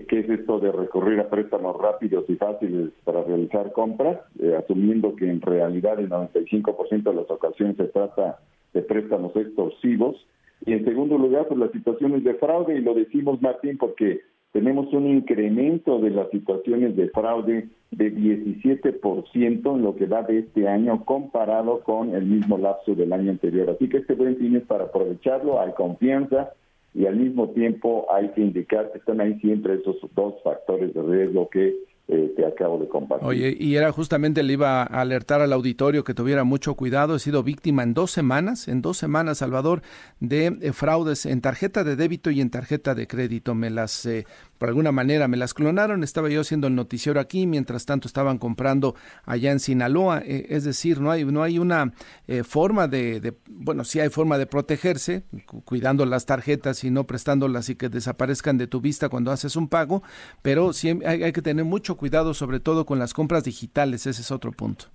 [0.07, 5.15] que es esto de recurrir a préstamos rápidos y fáciles para realizar compras, eh, asumiendo
[5.15, 8.37] que en realidad el 95% de las ocasiones se trata
[8.75, 10.15] de préstamos extorsivos.
[10.63, 14.21] Y en segundo lugar, pues las situaciones de fraude, y lo decimos, Martín, porque
[14.55, 20.39] tenemos un incremento de las situaciones de fraude de 17% en lo que va de
[20.39, 23.69] este año comparado con el mismo lapso del año anterior.
[23.69, 26.53] Así que este buen fin es para aprovecharlo, hay confianza,
[26.93, 31.01] y al mismo tiempo hay que indicar que están ahí siempre esos dos factores de
[31.01, 31.75] riesgo que
[32.07, 33.27] eh, te acabo de compartir.
[33.27, 37.15] Oye, y era justamente le iba a alertar al auditorio que tuviera mucho cuidado.
[37.15, 39.81] He sido víctima en dos semanas, en dos semanas, Salvador,
[40.19, 43.55] de eh, fraudes en tarjeta de débito y en tarjeta de crédito.
[43.55, 44.25] Me las eh,
[44.57, 48.37] por alguna manera me las clonaron, estaba yo haciendo el noticiero aquí, mientras tanto estaban
[48.37, 48.95] comprando
[49.25, 51.93] allá en Sinaloa, eh, es decir, no hay, no hay una
[52.27, 55.23] eh, forma de, bueno, sí hay forma de protegerse,
[55.65, 59.67] cuidando las tarjetas y no prestándolas y que desaparezcan de tu vista cuando haces un
[59.67, 60.03] pago,
[60.41, 64.21] pero sí hay, hay que tener mucho cuidado, sobre todo con las compras digitales, ese
[64.21, 64.85] es otro punto.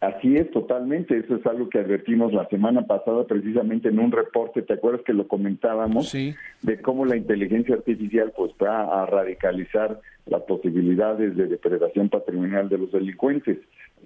[0.00, 1.18] Así es, totalmente.
[1.18, 5.12] Eso es algo que advertimos la semana pasada precisamente en un reporte, ¿te acuerdas que
[5.12, 6.10] lo comentábamos?
[6.10, 6.34] Sí.
[6.62, 12.78] De cómo la inteligencia artificial pues va a radicalizar las posibilidades de depredación patrimonial de
[12.78, 13.58] los delincuentes.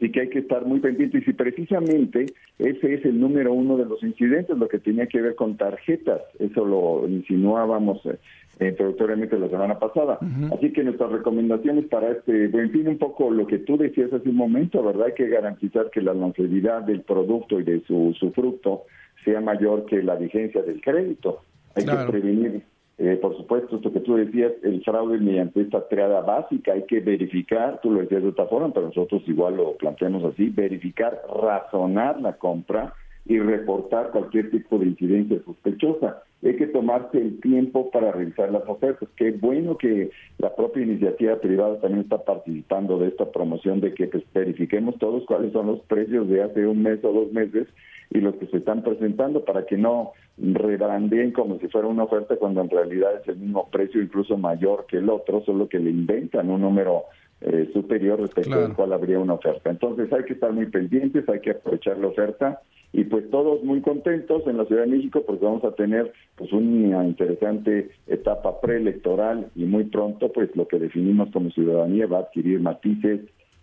[0.02, 2.26] Así que hay que estar muy pendientes y precisamente
[2.58, 6.20] ese es el número uno de los incidentes, lo que tenía que ver con tarjetas.
[6.40, 8.18] Eso lo insinuábamos eh,
[8.66, 10.18] introductoriamente la semana pasada.
[10.52, 14.28] Así que nuestras recomendaciones para este buen fin, un poco lo que tú decías hace
[14.28, 15.06] un momento, ¿verdad?
[15.06, 18.86] Hay que garantizar que la longevidad del producto y de su, su fruto
[19.24, 21.42] sea mayor que la vigencia del crédito.
[21.76, 22.62] Hay que prevenir,
[22.98, 26.72] eh, por supuesto, esto que tú decías, el fraude mediante esta triada básica.
[26.72, 30.50] Hay que verificar, tú lo decías de otra forma, pero nosotros igual lo planteamos así,
[30.50, 37.40] verificar, razonar la compra y reportar cualquier tipo de incidencia sospechosa hay que tomarse el
[37.40, 39.08] tiempo para realizar las ofertas.
[39.16, 44.08] Qué bueno que la propia iniciativa privada también está participando de esta promoción de que
[44.08, 47.68] pues, verifiquemos todos cuáles son los precios de hace un mes o dos meses
[48.10, 52.36] y los que se están presentando para que no rebrandeen como si fuera una oferta
[52.36, 55.90] cuando en realidad es el mismo precio, incluso mayor que el otro, solo que le
[55.90, 57.04] inventan un número
[57.40, 59.70] eh, superior respecto al cual habría una oferta.
[59.70, 62.62] Entonces hay que estar muy pendientes, hay que aprovechar la oferta
[62.92, 66.52] y pues todos muy contentos en la Ciudad de México porque vamos a tener pues
[66.52, 72.20] una interesante etapa preelectoral y muy pronto pues lo que definimos como ciudadanía va a
[72.22, 73.20] adquirir matices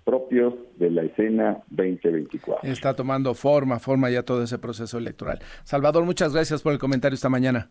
[0.10, 2.68] propios de la escena 2024.
[2.68, 5.38] Está tomando forma, forma ya todo ese proceso electoral.
[5.64, 7.70] Salvador, muchas gracias por el comentario esta mañana.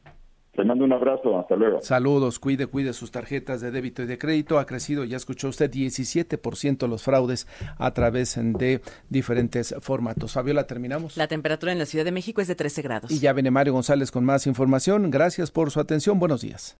[0.55, 1.80] Te mando un abrazo, hasta luego.
[1.80, 4.61] Saludos, cuide, cuide sus tarjetas de débito y de crédito.
[4.61, 10.32] Ha crecido, ya escuchó usted, 17% los fraudes a través de diferentes formatos.
[10.32, 11.16] Fabiola, terminamos.
[11.16, 13.11] La temperatura en la Ciudad de México es de 13 grados.
[13.11, 15.11] Y ya viene Mario González con más información.
[15.11, 16.20] Gracias por su atención.
[16.20, 16.76] Buenos días.